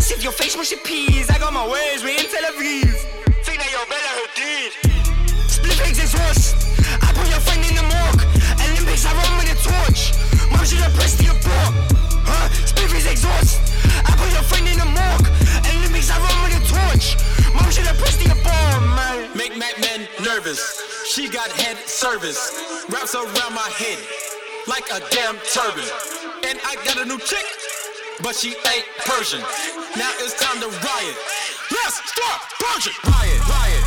[0.00, 0.10] Fleas.
[0.10, 1.30] Excessive, your face mushy peas.
[1.30, 2.92] I got my ways, we in Tel Aviv.
[3.44, 4.72] Think that you're better who did.
[5.50, 6.56] Split eggs exhaust.
[7.02, 8.24] I put your friend in the morgue.
[8.64, 10.12] Olympics, I run with a torch.
[10.50, 11.74] Mom should have pressed your port.
[12.24, 12.48] Huh?
[12.66, 13.60] Split eggs exhaust.
[14.04, 15.28] I put your friend in the morgue.
[15.68, 17.06] Olympics, I run with a torch.
[17.54, 19.36] Mom should have pressed your port, man.
[19.36, 20.60] Make Mac Man nervous.
[21.06, 22.40] She got head service.
[22.88, 23.98] Wraps around my head
[24.66, 25.84] like a damn turban.
[26.44, 27.44] And I got a new chick,
[28.22, 29.40] but she ain't Persian.
[29.96, 31.16] Now it's time to riot.
[31.70, 32.94] Let's start purging.
[33.04, 33.79] Riot, riot.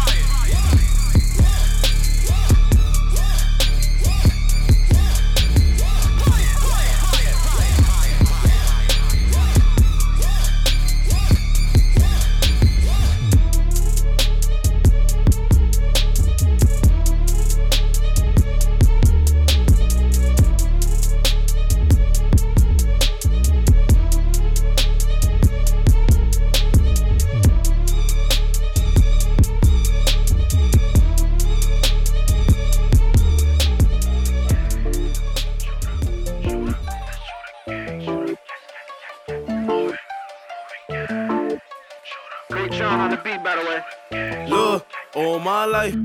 [45.44, 45.96] My life.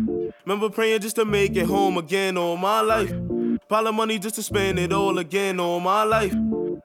[0.44, 3.12] Remember praying just to make it home again all my life.
[3.68, 6.34] Pile of money just to spend it all again all my life.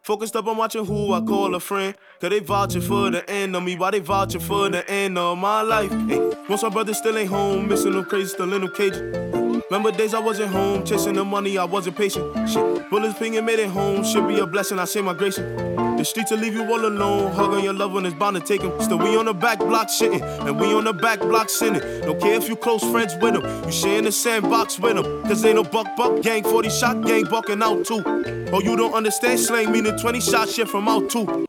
[0.02, 1.96] Focused up on watching who I call a friend.
[2.20, 5.38] Cause they vouching for the end of me, why they vouching for the end of
[5.38, 5.92] my life?
[6.08, 9.42] Hey, once my brother still ain't home, missing them crazy, still in them cages.
[9.69, 12.49] Remember days I wasn't home, chasing the money, I wasn't patient.
[12.49, 15.56] Shit, bullets pinging, made it home, should be a blessing, I say migration.
[15.97, 18.62] The streets will leave you all alone, hugging your loved one is bound to take
[18.62, 18.80] him.
[18.82, 21.82] Still, we on the back block shitting, and we on the back block sinning.
[22.02, 25.23] Don't care if you close friends with them, you sharing the sandbox with them.
[25.23, 28.04] Cause ain't no buck buck gang, 40 shot gang bucking out too.
[28.52, 31.47] Oh, you don't understand slang, meaning 20 shot shit from out too.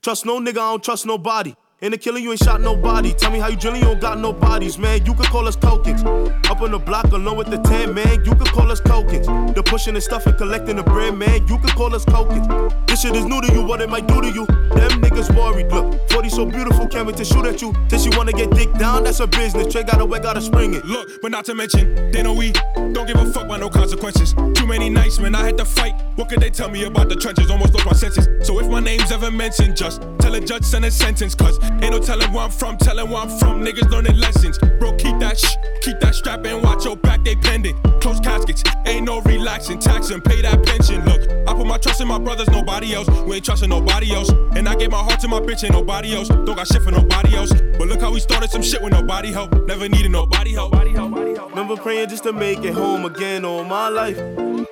[0.00, 1.54] Trust no nigga, I don't trust nobody.
[1.82, 3.12] In the killing, you ain't shot nobody.
[3.12, 5.04] Tell me how you drilling, you don't got no bodies, man.
[5.04, 6.02] You could call us tokens.
[6.48, 8.24] Up on the block alone with the 10, man.
[8.24, 9.26] You could call us tokens.
[9.26, 11.46] The pushing and stuff and collecting the bread, man.
[11.46, 12.48] You could call us tokens.
[12.86, 14.46] This shit is new to you, what it might do to you.
[14.46, 15.70] Them niggas worried.
[15.70, 17.74] Look, 40 so beautiful, can't wait to shoot at you.
[17.90, 19.70] Till she wanna get dick down, that's her business.
[19.70, 20.86] Trey got a way, gotta spring it.
[20.86, 22.52] Look, but not to mention, they know we
[22.94, 24.32] don't give a fuck about no consequences.
[24.54, 25.94] Too many nights, man, I had to fight.
[26.14, 27.50] What could they tell me about the trenches?
[27.50, 28.46] Almost lost my senses.
[28.46, 31.34] So if my name's ever mentioned, just tell a judge, send a sentence.
[31.34, 33.64] Cause ain't no telling where I'm from, telling where I'm from.
[33.64, 34.58] Niggas learning lessons.
[34.78, 37.76] Bro, keep that shh, keep that strap and watch your back, they pending.
[38.00, 41.04] Close caskets, ain't no relaxing, taxing, pay that pension.
[41.04, 43.08] Look, I put my trust in my brothers, nobody else.
[43.08, 44.30] We ain't trusting nobody else.
[44.56, 46.28] And I gave my heart to my bitch, ain't nobody else.
[46.28, 47.52] Don't got shit for nobody else.
[47.52, 49.52] But look how we started some shit with nobody help.
[49.66, 50.74] Never needed nobody help.
[50.74, 54.18] Remember praying just to make it home again all my life.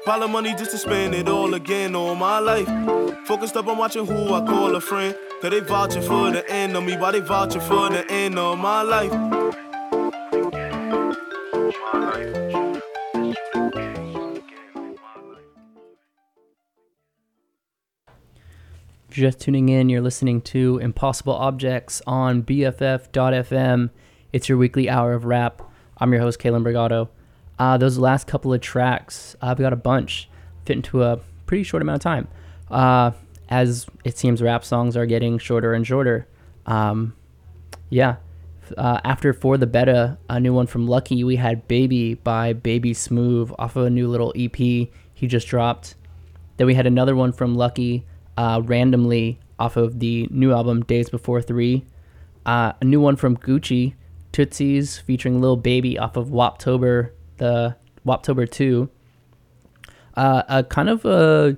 [0.05, 2.69] Pile of money just to spend it all again all my life.
[3.27, 5.17] Focused up on watching who I call a friend.
[5.41, 8.59] Cause they vouching for the end of me, why they vouching for the end of
[8.59, 9.11] my life?
[19.09, 23.89] Just tuning in, you're listening to Impossible Objects on BFF.FM.
[24.35, 25.63] It's your weekly hour of rap.
[25.97, 27.09] I'm your host, Kalen Brigado.
[27.59, 30.29] Uh, those last couple of tracks, we got a bunch,
[30.65, 32.29] fit into a pretty short amount of time.
[32.71, 33.13] Uh,
[33.49, 36.27] as it seems, rap songs are getting shorter and shorter.
[36.67, 37.15] Um,
[37.91, 38.17] yeah.
[38.79, 42.93] Uh, after For the Betta, a new one from Lucki, we had Baby by Baby
[42.95, 45.95] Smoove off of a new little EP he just dropped.
[46.57, 48.05] Then we had another one from Lucki,
[48.37, 51.85] uh, randomly off of the new album Days Before Three.
[52.47, 53.95] Uh, a new one from Gucci,
[54.33, 58.91] Tootsies featuring Lil Baby off of Woptober, the Woptober Two.
[60.17, 61.57] Uh, a kind of a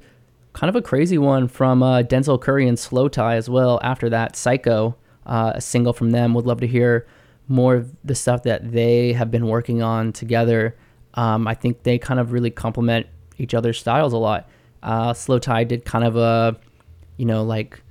[0.52, 3.78] kind of a crazy one from uh, Denzel Curry and Slowthai as well.
[3.82, 6.32] After that, Psycho, uh, a single from them.
[6.34, 7.06] Would love to hear
[7.48, 10.76] more of the stuff that they have been working on together.
[11.14, 13.06] Um, I think they kind of really complement
[13.38, 14.48] each other's styles a lot.
[14.82, 16.56] Uh, Slowthai did kind of a,
[17.16, 17.82] you know, like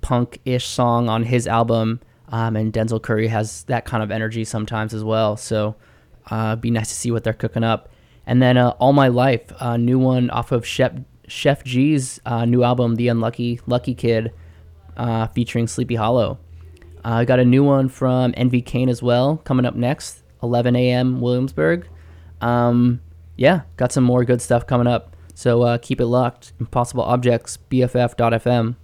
[0.00, 4.94] punk-ish song on his album, um, and Denzel Curry has that kind of energy sometimes
[4.94, 5.36] as well.
[5.36, 5.76] So,
[6.30, 7.90] uh, be nice to see what they're cooking up.
[8.26, 12.44] And then uh, All My Life, a new one off of Sheff Sheff G's uh,
[12.44, 14.32] new album, The Unlucky Lucky Kid,
[14.96, 16.38] uh, featuring Sleepy Hallow.
[17.04, 20.76] I uh, got a new one from Envy Caine as well, coming up next, 11
[20.76, 21.20] a.m.
[21.20, 21.88] Williamsburg.
[22.40, 23.00] Um,
[23.36, 25.16] yeah, got some more good stuff coming up.
[25.34, 26.52] So uh, keep it locked.
[26.60, 28.76] Impossible Objects, BFF.FM.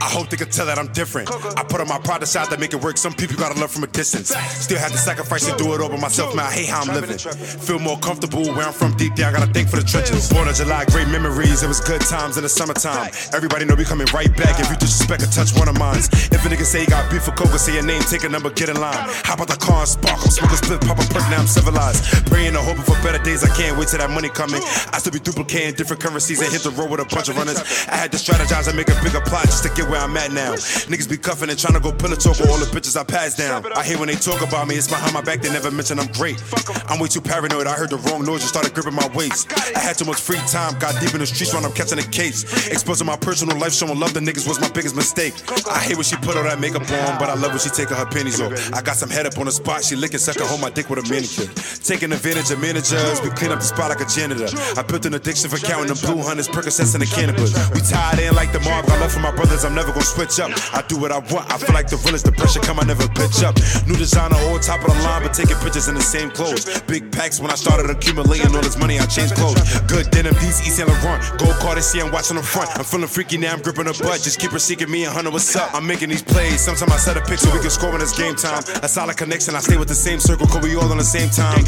[0.00, 1.30] I hope they can tell that I'm different.
[1.30, 2.96] I put on my pride aside to make it work.
[2.96, 4.28] Some people gotta love from a distance.
[4.30, 6.46] Still have to sacrifice and do it all by myself, man.
[6.46, 7.18] I hate how I'm living.
[7.18, 9.34] Feel more comfortable where I'm from deep down.
[9.34, 10.28] I gotta thank for the trenches.
[10.32, 11.62] Born in July, great memories.
[11.62, 13.12] It was good times in the summertime.
[13.34, 14.58] Everybody know we coming right back.
[14.58, 15.98] If you disrespect or touch one of mine.
[16.00, 18.48] If a nigga say he got beef for coca, say your name, take a number,
[18.48, 19.04] get in line.
[19.28, 20.16] Hop out the car and spark.
[20.24, 22.24] I'm smoking split, pop a perk, now I'm civilized.
[22.26, 23.44] Praying and hoping for better days.
[23.44, 24.62] I can't wait till that money coming.
[24.64, 27.60] I still be duplicating different currencies and hit the road with a bunch of runners.
[27.90, 30.30] I had to strategize and make a bigger plot just to get where I'm at
[30.32, 30.54] now.
[30.54, 33.34] Niggas be cuffing and trying to go pillow talk with all the bitches I pass
[33.36, 33.66] down.
[33.74, 36.10] I hate when they talk about me, it's behind my back, they never mention I'm
[36.12, 36.40] great.
[36.88, 39.50] I'm way too paranoid, I heard the wrong noise and started gripping my waist.
[39.74, 42.06] I had too much free time, got deep in the streets when I'm catching a
[42.06, 42.46] case.
[42.68, 45.34] Exposing my personal life, showing love to niggas was my biggest mistake.
[45.68, 47.96] I hate when she put all that makeup on, but I love when she taking
[47.96, 48.54] her pennies off.
[48.72, 51.02] I got some head up on the spot, she licking, sucking, hold my dick with
[51.02, 51.50] a manicure.
[51.82, 54.48] Taking advantage of managers, we clean up the spot like a janitor.
[54.78, 57.50] I built an addiction for counting them blue hunters, Percocets, and the cannabis.
[57.74, 60.38] We tied in like the mob, I love for my brothers, I'm never gonna switch
[60.40, 60.52] up.
[60.76, 61.48] I do what I want.
[61.48, 62.26] I feel like the realest.
[62.26, 63.56] The pressure come, I never pitch up.
[63.88, 66.68] New designer, all top of the line, but taking pictures in the same clothes.
[66.82, 69.80] Big packs when I started accumulating all this money, I changed clothes.
[69.88, 71.24] Good denim, these East Saint Laurent.
[71.40, 72.68] Gold card, see I'm watching the front.
[72.76, 74.20] I'm feeling freaky now, I'm gripping the butt.
[74.20, 75.72] Just keep her seeking me and Hunter, what's up?
[75.72, 76.60] I'm making these plays.
[76.60, 78.62] Sometimes I set a so we can score when it's game time.
[78.84, 81.30] A solid connection, I stay with the same circle, cause we all on the same
[81.30, 81.64] time.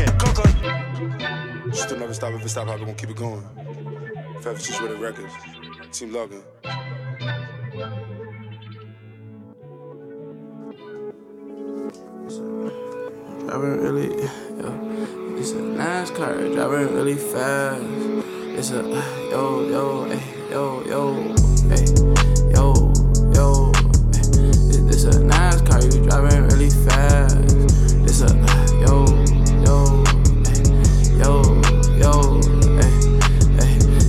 [1.72, 3.42] Still never stop if it stop, I'm gonna keep it going.
[4.42, 5.32] Forever situated records.
[5.92, 6.42] Team Logan.
[12.28, 14.08] Driving really,
[14.60, 17.82] yo, it's a NASCAR driving really fast.
[18.56, 18.82] It's a
[19.30, 21.14] yo, yo, hey, yo, yo,
[21.68, 21.84] hey,
[22.52, 22.92] yo,
[23.34, 23.72] yo.
[24.14, 24.18] Eh.
[24.18, 24.30] Hey.
[24.88, 27.36] It's a NASCAR, you driving really fast.
[28.04, 28.28] It's a
[28.80, 29.06] yo,
[29.64, 30.04] yo,
[30.46, 30.62] hey,
[31.18, 31.42] yo,
[31.98, 32.40] yo,
[32.78, 32.96] hey.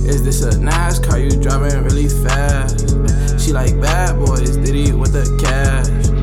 [0.08, 1.24] Is this a NASCAR?
[1.24, 3.40] You driving really fast.
[3.40, 6.13] She like bad boys, did he with the cash?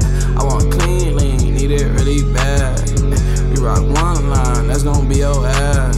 [1.72, 2.89] Need it really bad.
[3.49, 5.97] We rock one line, that's gonna be your ass.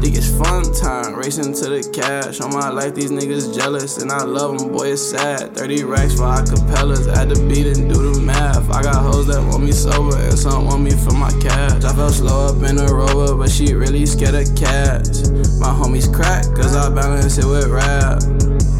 [0.00, 2.40] Think it's fun time, racing to the cash.
[2.40, 5.54] On my life, these niggas jealous, and I love them, boy, it's sad.
[5.56, 8.70] 30 racks for acapellas, add the beat and do the math.
[8.70, 11.84] I got hoes that want me sober, and some want me for my cash.
[11.84, 15.28] I fell slow up in a rover, but she really scared of cats.
[15.60, 18.20] My homies crack, cause I balance it with rap.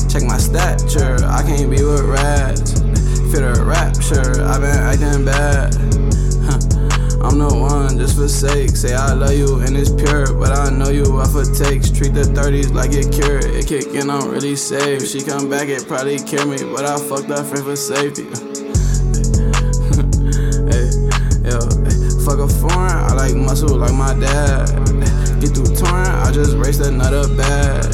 [0.08, 2.80] Check my stature, I can't be with rats.
[3.32, 6.03] Fit a rapture, i been acting bad.
[7.24, 8.76] I'm the one just for sake.
[8.76, 11.88] Say I love you and it's pure, but I know you off it takes.
[11.90, 13.48] Treat the 30s like it cured.
[13.48, 15.08] It kick I'm really safe.
[15.08, 18.28] She come back, it probably kill me, but I fucked up friend for safety.
[20.68, 20.92] hey,
[21.48, 21.64] yo,
[22.28, 24.68] fuck a foreign, I like muscle like my dad.
[25.40, 27.88] Get through touring, I just race another bag.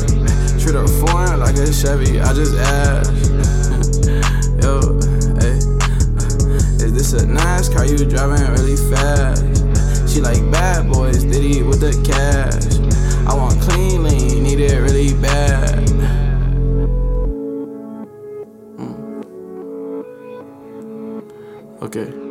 [0.58, 3.14] Treat her foreign like a Chevy, I just ask.
[4.62, 5.09] yo,
[7.00, 9.42] this a nice car you driving really fast?
[10.12, 12.76] She like bad boys, Diddy with the cash.
[13.26, 15.88] I want clean lean, need it really bad.
[18.76, 19.24] Mm.
[21.80, 22.29] Okay.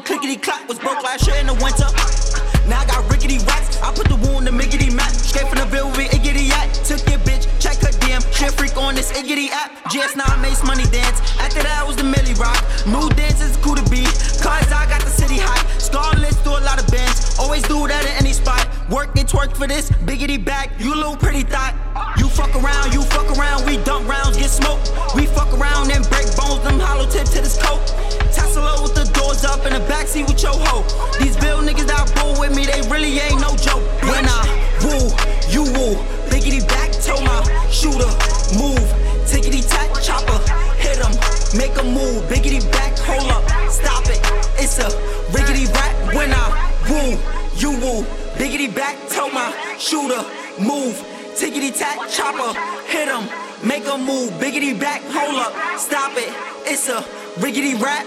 [0.00, 0.61] Clickety clack
[29.52, 30.82] up in the backseat with your hoe.
[31.20, 33.84] These bill niggas that bull with me, they really ain't no joke.
[34.08, 34.40] When I
[34.80, 35.12] woo,
[35.52, 35.94] you woo.
[36.32, 38.08] Biggity back, tell my shooter,
[38.56, 38.80] move.
[39.28, 40.40] Tickety tack, chopper,
[40.80, 41.12] hit him,
[41.56, 42.24] make a move.
[42.32, 44.20] Biggity back, hold up, stop it.
[44.56, 44.88] It's a
[45.36, 46.48] riggedy rap when I
[46.88, 47.20] woo,
[47.60, 48.02] you woo.
[48.40, 50.24] Biggity back, tell my shooter,
[50.58, 50.96] move.
[51.36, 53.28] Tickety tack, chopper, hit him,
[53.66, 54.30] make a move.
[54.40, 56.32] Biggity back, hold up, stop it.
[56.64, 57.04] It's a
[57.44, 58.06] riggedy rap.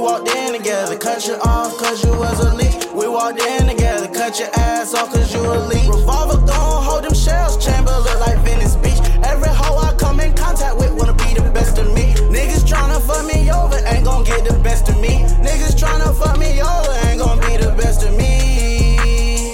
[0.00, 2.72] We walked in together, cut you off cause you was a leak.
[2.94, 5.86] We walked in together, cut your ass off cause you a leak.
[5.92, 8.98] Revolver gon' hold them shells, chamber look like Venice Beach.
[9.24, 12.14] Every hoe I come in contact with wanna be the best of me.
[12.32, 15.20] Niggas tryna fuck me over, ain't gon' get the best of me.
[15.44, 19.52] Niggas tryna fuck me over, ain't gon' be the best of me.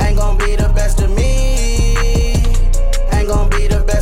[0.00, 2.34] Ain't gon' be the best of me.
[3.12, 3.95] Ain't gon' be the best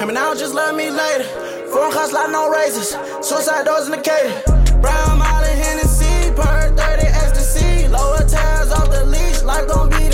[0.00, 1.24] Him and now just love me later.
[1.70, 2.96] Foreign cars, like no razors.
[3.20, 4.32] Suicide doors in the cater.
[4.80, 7.86] Brown Molly, Hennessy, per 30 ecstasy.
[7.86, 9.42] Lower tabs off the leash.
[9.42, 10.09] Life gon' be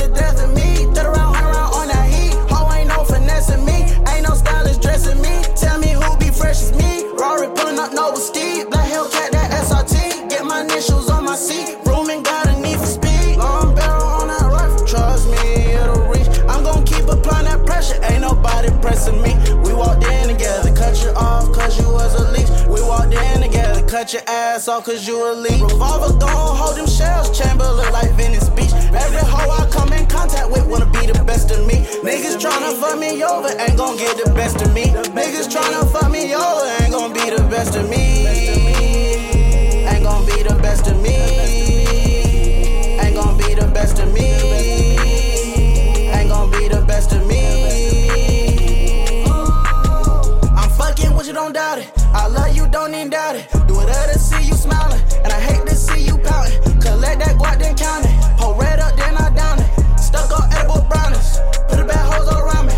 [24.57, 25.61] ass off cause you a lead.
[25.61, 28.73] Revolver gon' hold them shells, chamber look like Venice Beach.
[29.05, 31.85] Every hoe I come in contact with wanna be the best of me.
[32.09, 34.85] Niggas tryna fuck me over, ain't gon' get the best of me.
[35.19, 38.05] Niggas tryna fuck me over, ain't gon' be the best of me.
[39.91, 41.17] Ain't gon' be the best of me.
[43.03, 44.29] Ain't gon' be the best of me.
[46.17, 47.43] Ain't gon' be the best of me.
[50.57, 51.96] I'm fucking with you don't doubt it.
[57.77, 58.41] That guap then count it.
[58.41, 59.99] Hold red up, then I down it.
[59.99, 61.39] Stuck on edible brownies.
[61.69, 62.75] Put a bad hoes all around me.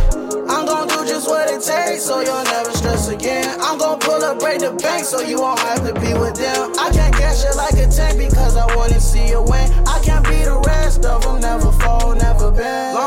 [0.49, 3.59] I'm gon' do just what it takes, so you'll never stress again.
[3.61, 6.73] I'm gon' pull up, break the bank, so you won't have to be with them.
[6.79, 9.71] I can't cash it like a tank because I wanna see you win.
[9.87, 12.98] I can't be the rest of them, never fall, never bend.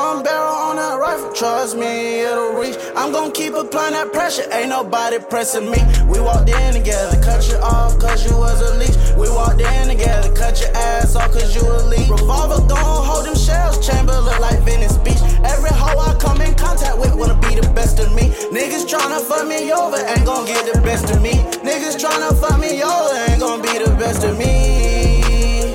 [1.72, 2.76] Trust me, it'll reach.
[2.96, 5.78] I'm gon' keep applying that pressure, ain't nobody pressing me.
[6.08, 8.98] We walked in together, cut you off cause you was a leech.
[9.18, 12.10] We walked in together, cut your ass off cause you a leech.
[12.10, 15.22] Revolver gon' hold them shells, chamber look like Venice Beach.
[15.44, 18.32] Every hoe I come in contact with wanna be the best of me.
[18.52, 21.34] Niggas tryna fuck me over, ain't gon' get the best of me.
[21.64, 25.72] Niggas tryna fuck me over, ain't gon' be the best of me.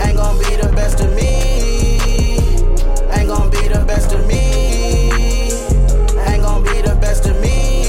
[0.00, 1.28] Ain't gon' be the best of me.
[3.12, 4.75] Ain't gon' be the best of me.
[6.86, 7.85] The best of me.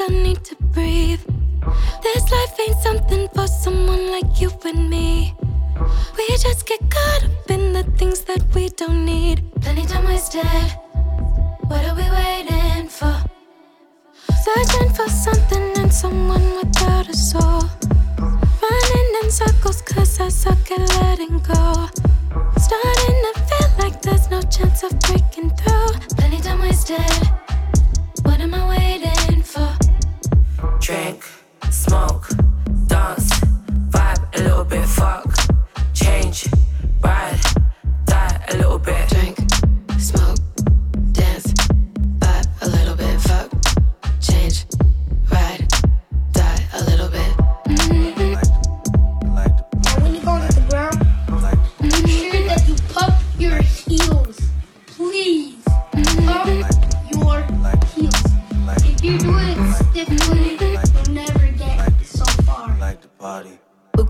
[0.00, 1.20] I need to breathe.
[2.02, 5.34] This life ain't something for someone like you and me.
[6.16, 9.42] We just get caught up in the things that we don't need.
[9.60, 10.44] Plenty time wasted.
[11.68, 13.16] What are we waiting for?
[14.44, 17.62] Searching for something and someone without a soul.
[18.62, 21.88] Running in circles cause I suck at letting go.
[22.56, 25.92] Starting to feel like there's no chance of breaking through.
[26.16, 27.30] Plenty time wasted.
[28.32, 29.76] What am I waiting for?
[30.80, 31.22] Drink,
[31.70, 32.30] smoke,
[32.86, 33.28] dance,
[33.90, 35.26] vibe a little bit, fuck,
[35.92, 36.48] change,
[37.02, 37.38] ride,
[38.06, 39.06] die a little bit.
[39.10, 39.36] Drink,
[39.98, 40.38] smoke,
[59.12, 62.70] you do it stiffly, you'll never get so far.
[62.70, 63.58] Who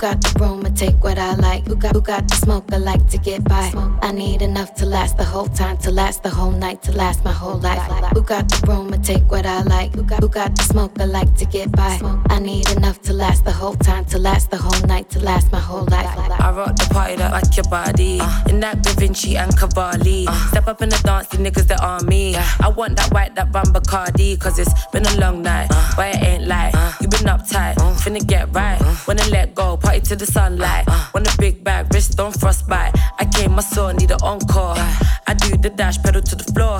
[0.02, 1.64] got the room take what I like?
[1.68, 3.70] Who got who got the smoke I like to get by?
[4.02, 7.24] I need enough to last the whole time, to last the whole night, to last
[7.24, 7.80] my whole life.
[8.14, 9.94] Who got the room take what I like?
[9.94, 12.00] Who got who got the smoke I like to get by?
[12.30, 15.52] I need enough to last the whole time, to last the whole night, to last
[15.52, 16.06] my whole life.
[16.16, 18.18] I rock the party that like your body.
[18.20, 18.50] Uh.
[18.50, 20.26] in that Da Vinci and Cavalli.
[20.26, 20.48] Uh.
[20.48, 22.34] Step up in the dance, the niggas that are me.
[22.36, 24.38] I want that white, that rum Bacardi.
[24.40, 25.68] Cause it's been a long night.
[25.70, 25.92] Uh.
[25.96, 27.76] But it ain't like you been uptight.
[28.02, 28.80] Finna get right.
[28.92, 29.04] Uh-huh.
[29.08, 30.86] Wanna let go, party to the sunlight.
[30.86, 31.10] Uh-huh.
[31.14, 32.94] Want a big bag, wrist on frostbite.
[33.18, 34.76] I came, my soul, need an encore.
[34.76, 35.20] Uh-huh.
[35.26, 36.78] I do the dash, pedal to the floor.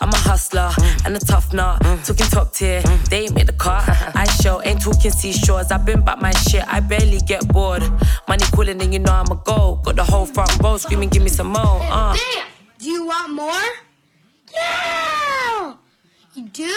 [0.00, 0.70] I'm a hustler
[1.04, 1.80] and a tough nut.
[2.04, 2.80] Talking top tier,
[3.10, 3.82] they ain't made the car.
[4.14, 5.72] I show, ain't talking seashores.
[5.72, 7.82] I've been back my shit, I barely get bored.
[8.28, 9.80] Money calling and you know I'm a go.
[9.84, 11.80] Got the whole front row screaming, give me some more.
[11.82, 12.14] Uh.
[12.14, 12.46] Damn!
[12.78, 13.68] Do you want more?
[14.54, 15.74] Yeah!
[16.34, 16.74] You do?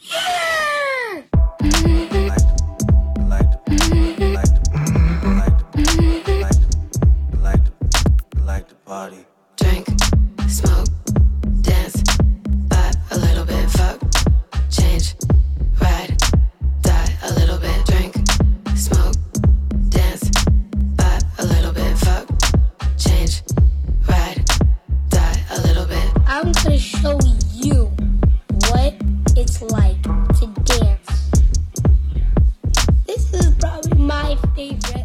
[0.00, 1.22] Yeah!
[1.60, 2.41] Mm-hmm.
[8.92, 9.86] Drink,
[10.48, 10.86] smoke,
[11.62, 11.96] dance,
[12.68, 13.98] vibe a little bit, fuck,
[14.70, 15.14] change,
[15.80, 16.14] ride,
[16.82, 17.86] die a little bit.
[17.86, 18.14] Drink,
[18.76, 19.14] smoke,
[19.88, 20.28] dance,
[20.98, 22.28] vibe a little bit, fuck,
[22.98, 23.40] change,
[24.06, 24.44] ride,
[25.08, 26.10] die a little bit.
[26.26, 27.18] I'm gonna show
[27.54, 27.86] you
[28.68, 28.92] what
[29.38, 31.30] it's like to dance.
[33.06, 35.01] This is probably my favorite.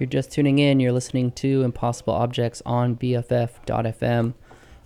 [0.00, 4.32] You're just tuning in, you're listening to Impossible Objects on BFF.FM.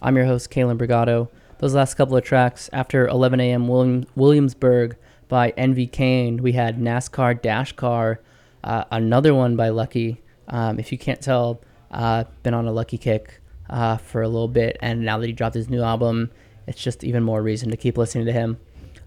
[0.02, 1.28] I'm your host, Kalen Brigado.
[1.60, 3.68] Those last couple of tracks, after 11 a.m.
[3.68, 4.96] William, Williamsburg
[5.28, 8.22] by Envy Caine, we had NASCAR Dash Car,
[8.64, 10.18] uh, another one by Lucki.
[10.48, 11.60] Um, if you can't tell,
[11.92, 13.40] uh, been on a Lucki kick
[13.70, 16.32] uh, for a little bit, and now that he dropped his new album,
[16.66, 18.58] it's just even more reason to keep listening to him.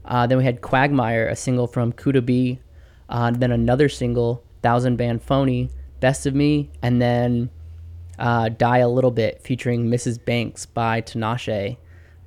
[0.05, 2.61] Uh, then we had Quagmire, a single from Kooda B,
[3.09, 5.69] uh, then another single, Thouxanbanfauni,
[5.99, 7.49] Best of Me, and then
[8.19, 10.23] uh, Die a Little Bit featuring Mrs.
[10.23, 11.77] Banks by Tinashe.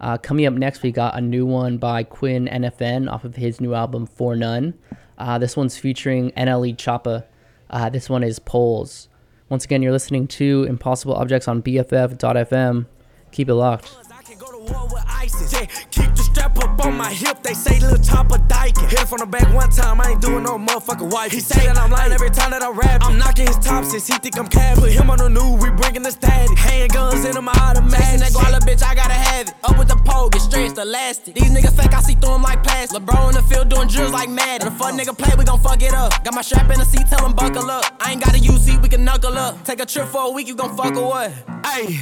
[0.01, 3.61] Uh, coming up next, we got a new one by Quin NFN off of his
[3.61, 4.75] new album For None.
[5.19, 7.25] Uh, this one's featuring NLE Choppa.
[7.69, 9.09] Uh, this one is Poles.
[9.51, 12.87] Once again, you're listening to Impossible Objects on BFF.FM.
[13.33, 13.95] Keep it locked.
[16.81, 18.89] Keep the strap up on my hip, they say little chopper dyking.
[18.89, 21.33] Hit it from the back one time, I ain't doing no motherfucking wife.
[21.33, 23.03] He say that I'm lying every time that I rap.
[23.05, 24.79] I'm knocking his top since he think I'm cab.
[24.79, 26.57] Put him on the news, we bringing the static.
[26.57, 28.01] Handguns in my automatic.
[28.01, 29.55] Chasing that guala bitch, I gotta have it.
[29.65, 31.35] Up with the pole, get stretched, elastic.
[31.35, 33.03] These niggas fake, I see through them like plastic.
[33.03, 34.63] LeBron in the field doing drills like mad.
[34.63, 36.25] If a fuck nigga play, we gon' fuck it up.
[36.25, 37.85] Got my strap in the seat, tell him buckle up.
[38.01, 39.63] I ain't got a UC, we can knuckle up.
[39.65, 41.31] Take a trip for a week, you gon' fuck or what?
[41.65, 41.99] Hey,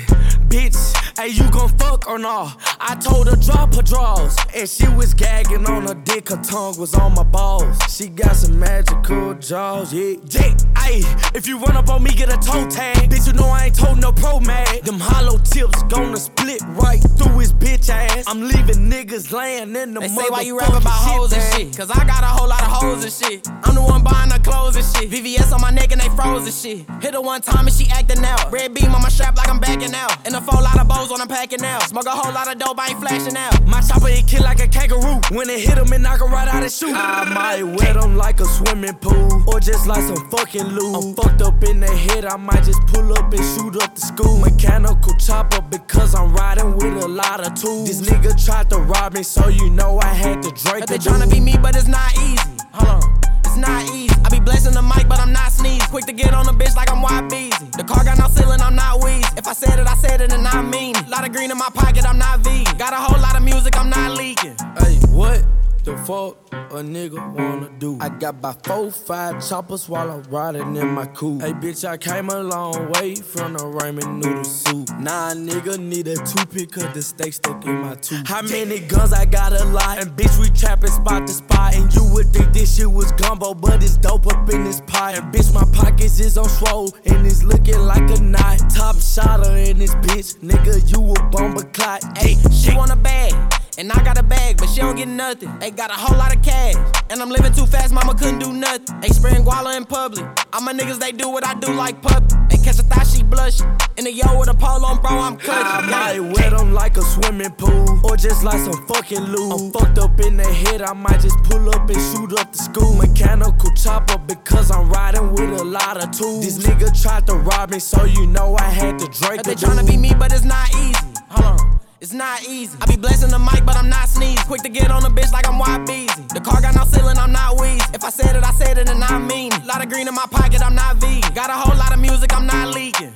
[0.49, 0.79] bitch,
[1.19, 2.53] hey, you gon' fuck or nah?
[2.81, 6.29] I told her drop her drawers, and she was gagging on her dick.
[6.29, 7.77] Her tongue was on my balls.
[7.89, 10.17] She got some magical jaws, yeah.
[10.29, 11.03] Yeah, hey,
[11.35, 13.11] if you run up on me, get a toe tag.
[13.11, 14.83] Bitch, you know I ain't told no pro mag.
[14.85, 18.25] Them hollow tips gonna split right through his bitch ass.
[18.27, 21.77] I'm leaving niggas laying in the They say why you rap about hoes and shit.
[21.77, 23.49] Cause I got a whole lot of hoes and shit.
[23.65, 25.11] I'm the one buying the clothes and shit.
[25.11, 26.89] VVS on my neck and they froze and shit.
[27.03, 28.53] Hit her one time and she acting out.
[28.53, 30.15] Red beam on my strap like I'm backing out.
[30.27, 31.83] And a full lot of bows when I'm packing out.
[31.85, 33.65] Smoke a whole lot of dope, I ain't flashing out.
[33.67, 35.21] My chopper it kill like a kangaroo.
[35.31, 36.93] When it hit him, it knock him right out his shoe.
[36.95, 40.97] I might wet him like a swimming pool, or just like some fucking lube.
[40.97, 44.01] I'm fucked up in the head, I might just pull up and shoot up the
[44.01, 44.39] school.
[44.39, 47.89] Mechanical chopper because I'm riding with a lot of tools.
[47.89, 50.87] This nigga tried to rob me, so you know I had to drink.
[50.87, 52.39] They tryna be me, but it's not easy.
[52.73, 53.28] Hold on.
[53.59, 54.15] Not easy.
[54.25, 55.85] I be blessing the mic, but I'm not sneeze.
[55.87, 57.77] Quick to get on the bitch like I'm YBZ.
[57.77, 59.27] The car got no ceiling, I'm not wheezy.
[59.37, 61.09] If I said it, I said it, and I mean it.
[61.09, 62.77] Lot of green in my pocket, I'm not vegan.
[62.79, 64.57] Got a whole lot of music, I'm not leaking.
[64.79, 65.45] Hey, what
[65.89, 67.99] the fuck a nigga wanna do?
[68.01, 71.41] I got about four, five choppers while I'm riding in my coupe.
[71.41, 74.91] Hey, bitch, I came a long way from the ramen noodle soup.
[74.99, 78.27] Nah, nigga need a toothpick cause the steak stuck in my tooth.
[78.27, 79.99] How many guns I got a lot?
[79.99, 81.75] And bitch, we trapping spot to spot.
[81.75, 85.17] And you would think this shit was gumbo, but it's dope up in this pot.
[85.17, 88.59] And bitch, my pockets is on swole and it's looking like a knot.
[88.69, 92.19] Top shotter in this bitch, nigga, you a bomber clot.
[92.19, 93.58] Hey, she want a bag.
[93.79, 95.57] And I got a bag, but she don't get nothing.
[95.61, 96.75] They got a whole lot of cash.
[97.11, 99.01] And I'm living too fast, mama couldn't do nothing.
[99.01, 100.27] They spraying guala in public.
[100.53, 102.35] All my niggas, they do what I do like puppy.
[102.51, 103.61] They catch a thigh, she blush.
[103.97, 105.95] In the yo with a polo on, bro, I'm clutching.
[105.95, 109.53] I might wet them like a swimming pool, or just like some fucking lube.
[109.53, 112.59] I'm fucked up in the head, I might just pull up and shoot up the
[112.59, 112.97] school.
[112.97, 116.45] Mechanical chopper because I'm riding with a lot of tools.
[116.45, 119.45] This nigga tried to rob me, so you know I had to drink.
[119.45, 121.15] They tryna be me, but it's not easy.
[121.29, 121.78] Hold on.
[122.01, 122.79] It's not easy.
[122.81, 124.39] I be blessing the mic, but I'm not sneeze.
[124.45, 126.29] Quick to get on the bitch like I'm YBZ.
[126.29, 127.85] The car got no ceiling, I'm not wheezy.
[127.93, 129.67] If I said it, I said it, and I mean it.
[129.67, 131.35] Lot of green in my pocket, I'm not vegan.
[131.35, 133.13] Got a whole lot of music, I'm not leaking.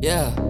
[0.00, 0.47] Yeah.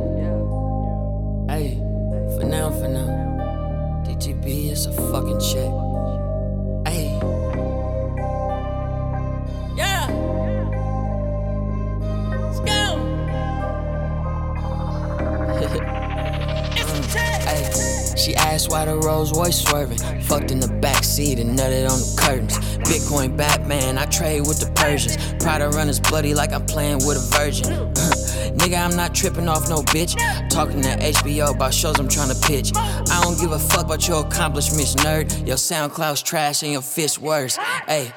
[18.18, 19.98] She asked why the Rolls Royce swerving.
[20.22, 22.58] Fucked in the back seat and nutted on the curtains.
[22.88, 25.16] Bitcoin Batman, I trade with the Persians.
[25.42, 27.94] Prada runners bloody like I'm playing with a virgin.
[28.58, 30.18] Nigga, I'm not tripping off no bitch.
[30.50, 32.72] Talking to HBO about shows I'm trying to pitch.
[32.74, 35.46] I don't give a fuck about your accomplishments, nerd.
[35.46, 37.56] Your SoundCloud's trash and your fist worse.
[37.86, 38.10] Hey,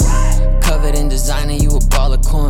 [0.62, 2.41] covered in designer, you a ball of corn.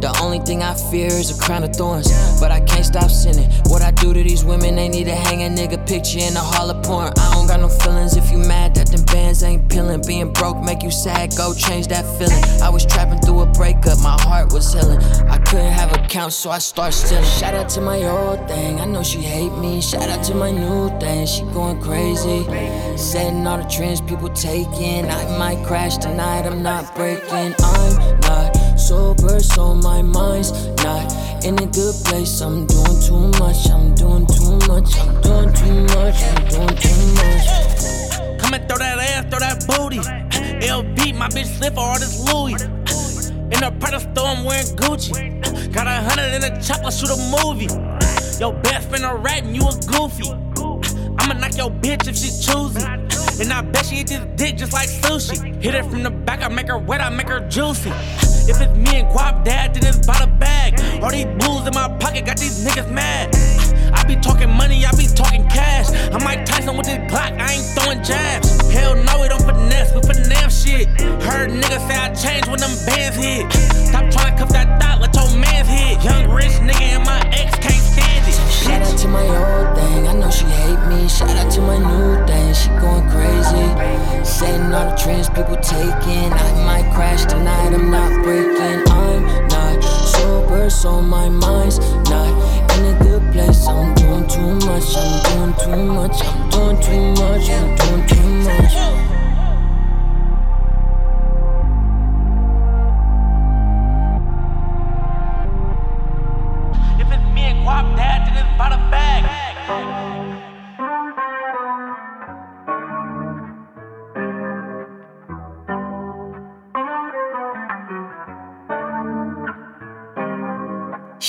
[0.00, 2.08] The only thing I fear is a crown of thorns.
[2.38, 3.50] But I can't stop sinning.
[3.66, 6.40] What I do to these women, they need to hang a nigga picture in the
[6.40, 7.12] hall of porn.
[7.18, 10.02] I don't got no feelings if you mad that them bands ain't peeling.
[10.06, 12.42] Being broke make you sad, go change that feeling.
[12.62, 15.00] I was trapping through a breakup, my heart was healing.
[15.28, 17.24] I couldn't have accounts, so I start stealing.
[17.24, 19.80] Shout out to my old thing, I know she hate me.
[19.80, 22.44] Shout out to my new thing, she going crazy.
[22.96, 25.06] Setting all the trends people taking.
[25.06, 27.54] I might crash tonight, I'm not breaking.
[27.58, 30.52] I'm not sober, so my mind's
[30.84, 31.12] not
[31.44, 32.40] in a good place.
[32.40, 37.00] I'm doing too much, I'm doing too much, I'm doing too much, I'm doing too
[37.18, 37.46] much.
[38.40, 39.98] Come and throw that ass, throw that booty.
[40.64, 42.62] LB, my bitch slip all this Louis.
[43.52, 45.72] In the Prada store, I'm wearing Gucci.
[45.72, 47.66] Got a hundred in the chopper, shoot a movie.
[48.38, 50.30] Your best friend a rat and you a goofy.
[51.18, 52.86] I'ma knock your bitch if she choosy.
[53.42, 55.60] And I bet she eat this dick just like sushi.
[55.60, 57.90] Hit it from the back, I make her wet, I make her juicy.
[58.48, 60.78] If it's me and Guapdad, then it's by the bag.
[61.02, 63.34] All these blues in my pocket got these niggas mad.
[63.92, 65.90] I be talking money, I be talking cash.
[66.14, 68.54] I'm Mike Tyson with this Glock, I ain't throwing jabs.
[68.70, 70.86] Hell no, we don't finesse, we finesse shit.
[71.26, 73.50] Heard niggas say I changed when them bands hit.
[73.90, 76.04] Stop trying to cuff that thought, let your mans hit.
[76.04, 78.35] Young rich nigga and my ex can't stand it.
[78.62, 81.08] Shout out to my old thing, I know she hate me.
[81.08, 83.66] Shout out to my new thing, she going crazy.
[84.24, 86.32] Setting all the trends people taking.
[86.32, 88.80] I might crash tonight, I'm not breaking.
[88.90, 91.78] I'm not sober, so my mind's
[92.10, 92.32] not
[92.76, 93.66] in a good place.
[93.66, 98.28] I'm doing too much, I'm doing too much, I'm doing too much, I'm doing too
[98.46, 99.15] much.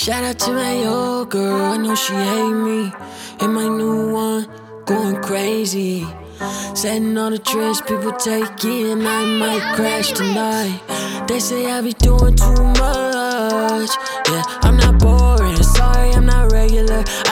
[0.08, 2.90] Shout out to my old girl, I know she hate me.
[3.40, 4.48] And my new one,
[4.86, 6.06] going crazy.
[6.72, 10.80] Setting all the trends people taking, I might crash tonight.
[11.28, 13.90] They say I be doing too much.
[14.30, 14.87] Yeah, I'm not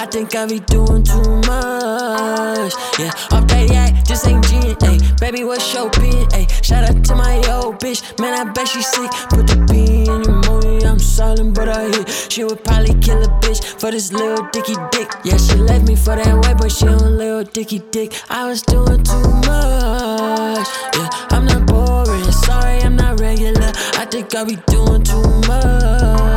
[0.06, 2.72] I think I be doing too much.
[2.96, 4.76] Yeah, off that yak, just ain't gin.
[4.86, 6.28] Ayy, baby, what's your pin?
[6.30, 9.10] Ayy, shout out to my old bitch, man, I bet she sick.
[9.30, 12.08] Put the P in your money, I'm silent, but I hit.
[12.30, 15.10] She would probably kill a bitch for this little dicky dick.
[15.24, 18.14] Yeah, she left me for that white boy, she on little dicky dick.
[18.30, 20.68] I was doing too much.
[20.94, 23.72] Yeah, I'm not boring, sorry I'm not regular.
[23.98, 26.35] I think I be doing too much.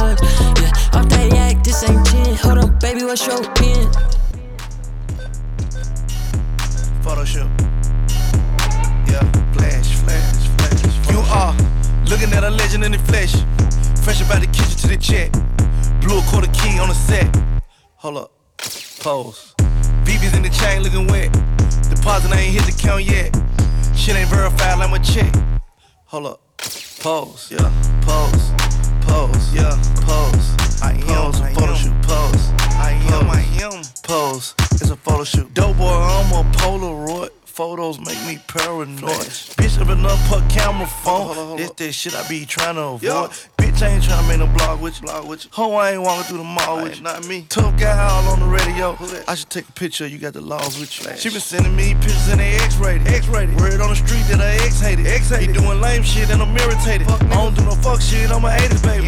[1.69, 2.35] This ain't gin.
[2.37, 3.85] Hold on, baby, what's your pin?
[7.03, 7.45] Photo shoot.
[9.05, 9.21] Yeah,
[9.53, 11.11] flash, flash, flash.
[11.11, 11.53] You are
[12.09, 13.33] looking at a legend in the flesh.
[14.03, 15.31] Fresh about the kitchen to the check.
[16.01, 17.29] Blew a quarter key on the set.
[17.97, 18.31] Hold up,
[18.99, 19.53] pose.
[20.05, 21.31] BB's in the chain looking wet.
[21.93, 23.29] Deposit I ain't hit the count yet.
[23.95, 25.31] Shit ain't verified like my check.
[26.05, 26.41] Hold up,
[26.99, 27.51] pose.
[27.51, 27.69] Yeah,
[28.01, 28.53] pose,
[29.09, 29.53] pose.
[29.53, 29.75] Yeah,
[30.07, 30.47] pose.
[30.81, 32.01] I am a photo shoot.
[32.03, 32.45] Pose.
[32.77, 33.29] I am.
[33.29, 33.81] I am.
[34.03, 34.55] Pose.
[34.73, 35.53] It's a photo shoot.
[35.53, 37.31] Dope boy, I'm a Polaroid.
[37.45, 39.33] Photos make me paranoid.
[39.57, 41.57] Bitch, up enough put camera phone.
[41.57, 43.31] This that shit I be trying to avoid.
[43.31, 45.07] Bitch, Ain't trying to make no blog with you.
[45.07, 45.51] Blog with you.
[45.53, 47.03] Ho, I ain't walking through the mall with you.
[47.03, 47.45] Not me.
[47.47, 48.97] Tough guy all on the radio.
[49.25, 50.05] I should take a picture.
[50.05, 51.15] You got the laws with you.
[51.15, 53.07] She been sending me pictures and they X-rated.
[53.07, 53.55] X-rated.
[53.55, 55.07] Word on the street that I X-hated.
[55.07, 55.53] X-hated.
[55.55, 57.07] Be doing lame shit and I'm irritated.
[57.07, 58.29] I don't do no fuck shit.
[58.29, 59.07] I'm a 80s baby.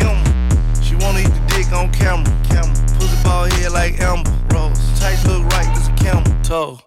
[0.82, 2.32] She wanna eat the dick on camera.
[2.48, 2.74] Camera.
[2.96, 4.32] Pussy ball head like Amber.
[4.56, 4.80] Rose.
[5.00, 5.68] Tights look right.
[5.76, 6.32] This a camel.
[6.44, 6.80] Toe.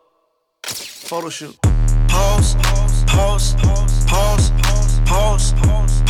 [0.64, 1.60] Photo shoot.
[2.08, 6.02] Pause, pause, pause, pause, pause, pause, pause,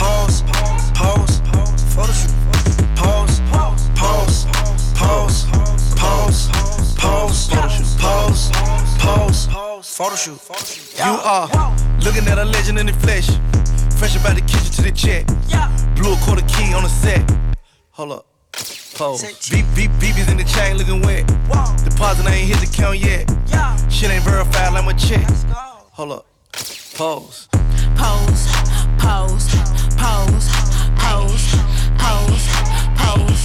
[1.95, 2.35] photo shoot.
[2.97, 4.47] Pause, pause, pause,
[4.95, 5.47] pause,
[5.95, 6.49] pause,
[6.99, 7.99] pause, photo shoot.
[8.01, 8.51] Pause,
[8.99, 10.39] pause, photo shoot.
[10.99, 11.49] You are
[12.01, 13.29] looking at a legend in the flesh.
[13.97, 15.27] Fresh about the kitchen to the check.
[15.95, 17.23] Blew a quarter key on the set.
[17.93, 18.27] Hold up.
[18.95, 19.23] Pose.
[19.51, 21.27] Beep, beep, BB's in the chain looking wet.
[21.85, 23.29] Deposit I ain't hit the count yet.
[23.91, 25.25] Shit ain't verified like my check.
[25.93, 26.27] Hold up.
[26.95, 27.49] Pose.
[27.97, 28.49] Pose,
[28.99, 29.47] pose,
[29.97, 30.49] pose,
[30.99, 31.64] pose,
[32.05, 32.47] pose,
[33.01, 33.45] pose,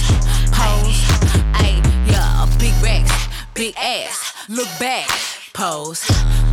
[0.56, 1.00] pose.
[1.62, 1.80] Ayy,
[2.10, 2.74] yeah, big
[3.54, 4.34] big ass.
[4.48, 5.08] Look back,
[5.54, 6.02] pose,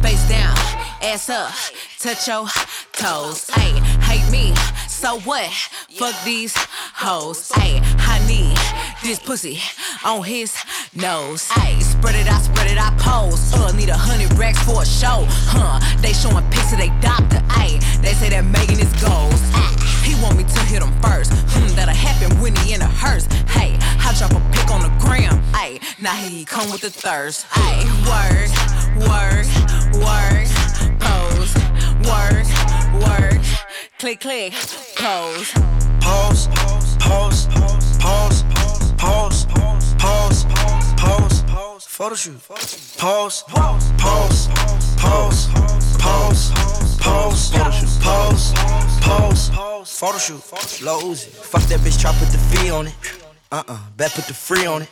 [0.01, 0.55] face down,
[1.01, 1.51] ass up,
[1.99, 2.47] touch your
[2.93, 3.47] toes.
[3.61, 4.53] Ayy, hate me,
[4.87, 5.49] so what?
[5.97, 7.49] Fuck these hoes.
[7.49, 7.81] Ayy,
[8.13, 8.56] I need
[9.03, 9.59] this pussy
[10.05, 10.55] on his
[10.95, 11.47] nose.
[11.49, 13.53] Ayy, spread it out, spread it out, pose.
[13.53, 15.25] Uh, need a hundred racks for a show.
[15.51, 17.39] Huh, they showing pics of they doctor.
[17.59, 19.41] Ayy, they say that Megan is goals.
[20.03, 21.31] He want me to hit him first.
[21.53, 23.25] Hmm, that'll happen when he in a hearse.
[23.49, 25.41] Hey, I drop a pic on the gram.
[25.53, 27.45] Ayy, now he come with the thirst.
[27.51, 28.49] Ayy, work,
[29.07, 29.47] work,
[30.03, 30.47] work,
[30.99, 31.53] pose,
[32.07, 32.47] work,
[33.03, 33.41] work,
[33.99, 34.53] click, click,
[34.95, 35.53] pose.
[36.07, 36.47] Pause,
[37.07, 38.43] pause, pause, pause,
[38.97, 39.45] pause,
[39.97, 40.45] pause,
[40.97, 42.39] pause, photo shoot.
[42.97, 44.47] Pause, pause, pause,
[44.97, 45.47] pause,
[45.97, 46.51] pause,
[47.51, 48.01] photo shoot.
[48.01, 48.53] Pause,
[49.01, 50.41] pause, photo shoot.
[50.83, 52.95] Low Uzi, fuck that bitch, try put the fee on it.
[53.51, 54.89] Uh uh, bet put the free on it.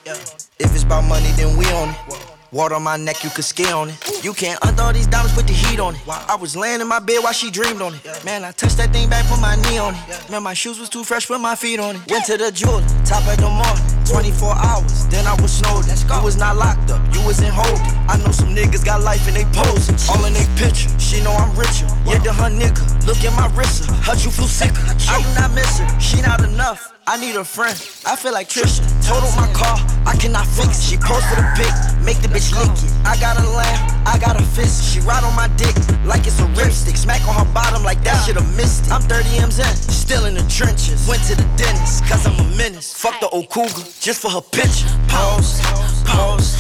[0.59, 2.34] If it's about money, then we on it.
[2.51, 4.23] Water on my neck, you could ski on it.
[4.23, 6.01] You can't undo all these diamonds, put the heat on it.
[6.07, 8.25] I was laying in my bed while she dreamed on it.
[8.25, 10.29] Man, I touched that thing back, put my knee on it.
[10.29, 12.09] Man, my shoes was too fresh, put my feet on it.
[12.09, 15.05] Went to the jeweler, top of the morning, 24 hours.
[15.07, 15.85] Then I was snowed.
[16.15, 17.81] You was not locked up, you was in holding.
[18.07, 19.93] I know some niggas got life and they posing.
[20.09, 21.85] All in they picture, she know I'm richer.
[22.05, 23.85] Yeah, to her nigga, look at my wrist.
[24.07, 24.81] Her you flew sicker.
[25.09, 26.93] I do not miss her, she not enough.
[27.05, 27.75] I need a friend.
[28.07, 28.81] I feel like Trisha.
[29.05, 29.77] Total my car,
[30.07, 30.83] I cannot fix it.
[30.89, 31.73] She posted a pic,
[32.05, 32.93] make the bitch lick it.
[33.03, 34.93] I got a lamb, I got a fist.
[34.93, 35.75] She ride on my dick
[36.05, 36.95] like it's a ripstick.
[36.95, 38.91] Smack on her bottom like that shit have missed it.
[38.91, 41.07] I'm 30 M's in, still in the trenches.
[41.07, 42.93] Went to the dentist, cause I'm a menace.
[42.93, 44.87] Fuck the old cougar, just for her picture.
[45.09, 45.59] Pose,
[46.05, 46.55] pose,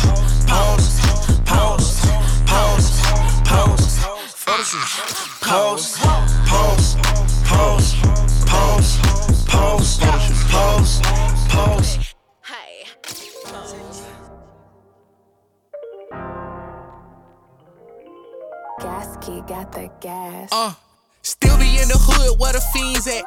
[0.49, 0.99] pose,
[1.45, 2.01] pose,
[2.49, 2.99] pose,
[3.45, 3.85] pose.
[4.45, 5.41] Photoshop.
[5.45, 5.97] Pose,
[6.49, 6.95] pose,
[7.45, 7.93] pose,
[8.45, 8.97] pose,
[9.47, 9.99] pose,
[10.49, 11.01] pose,
[11.49, 12.14] pose.
[19.05, 20.49] Gas key got the gas.
[20.51, 20.73] Uh,
[21.21, 23.23] still be in the hood where the fiends at.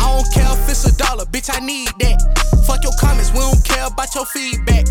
[0.00, 2.18] I don't care if it's a dollar, bitch, I need that.
[2.66, 4.86] Fuck your comments, we don't care about your feedback.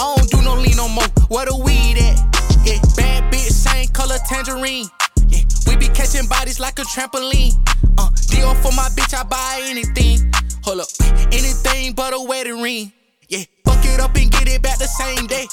[0.00, 2.18] I don't do no lean no more, where the weed at?
[2.66, 4.86] Yeah, bad bitch, same color tangerine.
[5.28, 7.54] Yeah, we be catching bodies like a trampoline.
[7.98, 10.32] Uh, deal for my bitch, I buy anything.
[10.64, 10.88] Hold up,
[11.30, 12.92] anything but a wedding ring.
[13.28, 15.46] Yeah, fuck it up and get it back the same day.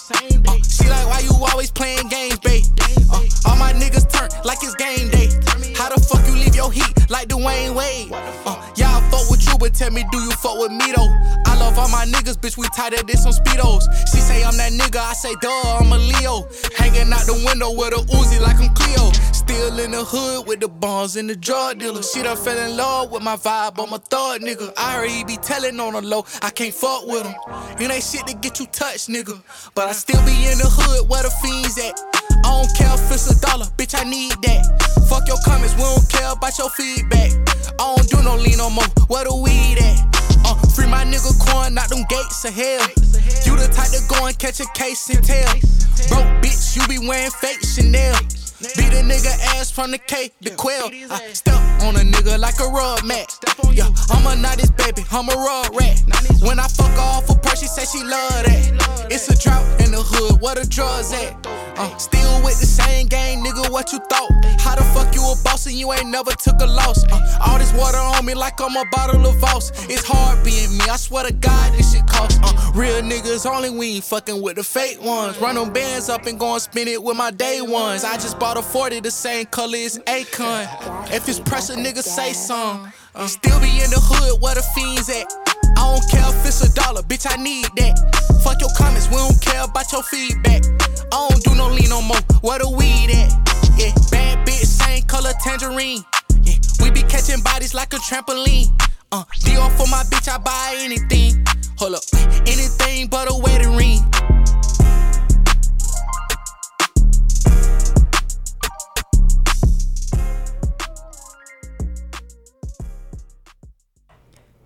[0.47, 2.63] Uh, she like, why you always playing games, babe?
[3.11, 5.29] Uh, all my niggas turn like it's game day.
[5.75, 8.11] How the fuck you leave your heat like Dwyane Wade?
[8.45, 11.09] Uh, yeah, I fuck with you, but tell me, do you fuck with me though?
[11.45, 13.83] I love all my niggas, bitch, we tighter than on speedos.
[14.11, 16.47] She say I'm that nigga, I say duh, I'm a Leo.
[16.77, 19.11] Hanging out the window with a Uzi like I'm Cleo.
[19.31, 22.03] Still in the hood with the bonds and the drug dealer.
[22.03, 24.71] She done fell in love with my vibe, I'm a thug nigga.
[24.77, 27.35] I already be telling on the low, I can't fuck with him.
[27.79, 29.37] It ain't shit to get you touched, nigga.
[29.75, 31.93] But I still be in the hood where the fiends at.
[32.43, 34.65] I don't care if it's a dollar, bitch, I need that.
[35.09, 37.31] Fuck your comments, we don't care about your feedback.
[37.77, 40.01] I don't do no lean no more, where the weed at?
[40.45, 42.81] Uh, free my nigga coin, not them gates of hell.
[43.45, 45.53] You the type to go and catch a case and tell.
[46.09, 48.17] Broke bitch, you be wearing fake Chanel.
[48.61, 50.91] Beat a nigga ass from the K to Quell.
[51.09, 53.37] I step on a nigga like a rug mat.
[53.73, 56.01] Yeah, I'm a 90s baby, I'm a rug rat.
[56.43, 59.07] When I fuck off a purse, she say she love that.
[59.09, 61.35] It's a drought in the hood, where the drugs at?
[61.77, 64.29] Uh, still with the same gang, nigga, what you thought?
[64.59, 67.03] How the fuck you a boss and you ain't never took a loss?
[67.11, 69.71] Uh, all this water on me like I'm a bottle of Voss.
[69.89, 72.39] It's hard being me, I swear to God, this shit costs.
[72.43, 75.37] Uh, real niggas only we ain't fucking with the fake ones.
[75.39, 78.03] Run them bands up and go and spin it with my day ones.
[78.03, 80.65] I just bought a 40, the same color as Akon.
[81.11, 82.91] If it's pressure, nigga, say some.
[83.13, 85.27] Uh, still be in the hood where the fiends at.
[85.77, 87.95] I don't care if it's a dollar, bitch, I need that.
[88.43, 90.63] Fuck your comments, we don't care about your feedback.
[91.13, 93.31] I don't do no lean no more, where the weed at?
[93.77, 96.03] Yeah, bad bitch, same color tangerine.
[96.41, 98.67] Yeah, we be catching bodies like a trampoline.
[99.11, 101.45] Uh, deal for my bitch, I buy anything.
[101.77, 102.03] Hold up,
[102.47, 103.99] anything but a wedding ring.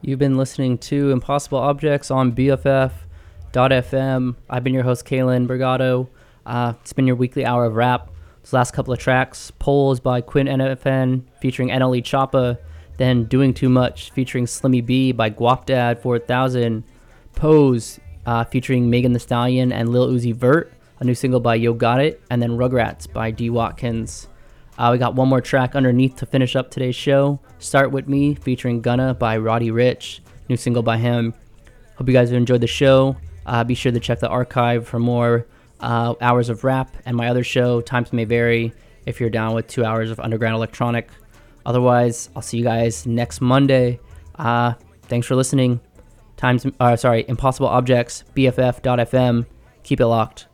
[0.08, 4.36] You've been listening to Impossible Objects on BFF.FM.
[4.48, 6.10] I've been your host, Kalen Brigado.
[6.46, 8.12] Uh, it's been your weekly hour of rap.
[8.42, 12.60] This last couple of tracks Poles by Quin NFN featuring NLE Choppa.
[12.98, 16.84] Then Doing Too Much featuring Slimmy B by Guapdad 4000.
[17.34, 20.72] Pose uh, featuring Megan Thee Stallion and Lil Uzi Vert.
[21.00, 22.16] A new single by Yo Gotti.
[22.30, 24.28] And then Rugrats by D Watkins.
[24.78, 27.40] Uh, we got one more track underneath to finish up today's show.
[27.60, 30.20] Start With Me featuring Gunna by Roddy Ricch.
[30.50, 31.34] New single by him.
[31.96, 33.16] Hope you guys have enjoyed the show.
[33.46, 35.46] Uh, be sure to check the archive for more
[35.80, 38.74] uh, hours of rap and my other show, Times May Vary,
[39.06, 41.10] if you're down with two hours of underground electronic.
[41.66, 44.00] Otherwise, I'll see you guys next Monday.
[44.36, 44.74] Uh,
[45.04, 45.80] thanks for listening.
[46.38, 49.46] Times, uh, sorry, Impossible Objects, BFF.FM.
[49.84, 50.48] Keep it locked.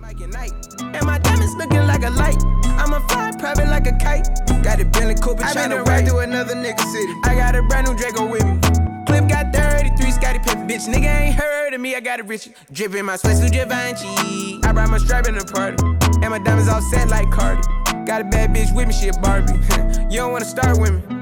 [0.00, 2.36] And my diamonds looking like a light.
[2.78, 4.28] I'm a fly private like a kite.
[4.62, 7.12] Got a Bentley Cooper I been right to another nigga city.
[7.24, 8.58] I got a brand new Draco with me.
[9.06, 10.86] Clip got 33 Scottie Pippen, bitch.
[10.88, 11.96] Nigga ain't heard of me.
[11.96, 14.60] I got a rich dripping my sweatsuit Givenchy.
[14.62, 15.82] I brought my strap in the party,
[16.22, 17.62] and my diamonds all set like Cardi.
[18.06, 19.52] Got a bad bitch with me, she a Barbie.
[20.10, 21.17] you don't wanna start with me.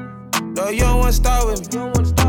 [0.56, 1.80] No, you don't wanna start with me.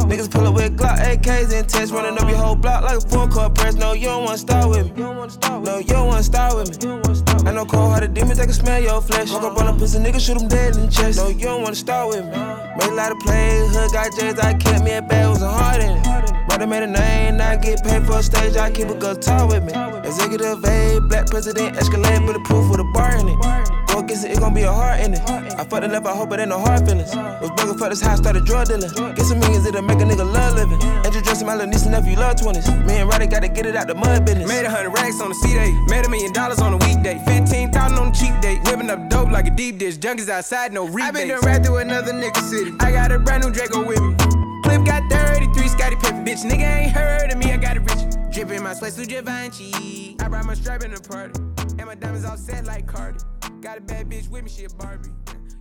[0.09, 3.01] Niggas pull up with Glock AKs and tests, running up your whole block like a
[3.01, 3.75] full court press.
[3.75, 5.01] No, you don't wanna start with me.
[5.01, 6.99] No, you don't wanna start with me.
[7.47, 9.31] I know cold hearted demons, that can smell your flesh.
[9.31, 11.19] Walk up on a pussy nigga, shoot him dead in the chest.
[11.19, 12.31] No, you don't wanna start with me.
[12.31, 15.49] Made a lot of plays, hood got J's, I kept me a bag, was a
[15.49, 16.47] heart in it.
[16.49, 19.63] Brother made a name, I get paid for a stage, I keep a guitar with
[19.63, 19.71] me.
[20.03, 21.77] Executive A, black president,
[22.25, 23.76] bulletproof with a bar in it.
[24.05, 25.21] Guess it it gon' be a heart in it.
[25.27, 27.13] I fucked it up, I hope it ain't no hard feelings.
[27.15, 28.89] Was broken for this high, started drug dealing.
[29.15, 30.79] Get some millions, it'll make a nigga love living.
[31.03, 32.85] Introducing my little niece and nephew, love 20s.
[32.85, 34.47] Me and Roddy gotta get it out the mud business.
[34.47, 37.21] Made a hundred racks on the C day, made a million dollars on a weekday.
[37.25, 39.97] 15,000 on the cheap date, whipping up dope like a deep dish.
[39.97, 41.07] Junkies outside, no rebates.
[41.07, 42.73] I been done ride through another nigga city.
[42.79, 44.15] I got a brand new Draco with me.
[44.63, 46.45] Clip got 33, Scottie Pippen, bitch.
[46.45, 48.03] Nigga ain't heard of me, I got a rich.
[48.31, 50.15] Drippin' my sweat through Givenchy.
[50.19, 51.39] I brought my stripe in the party,
[51.79, 53.19] and my diamonds all set like Cardi.
[53.67, 55.09] Got a bad bitch with me, she a Barbie.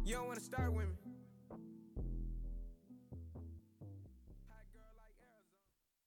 [0.04, 0.85] You don't wanna start with me.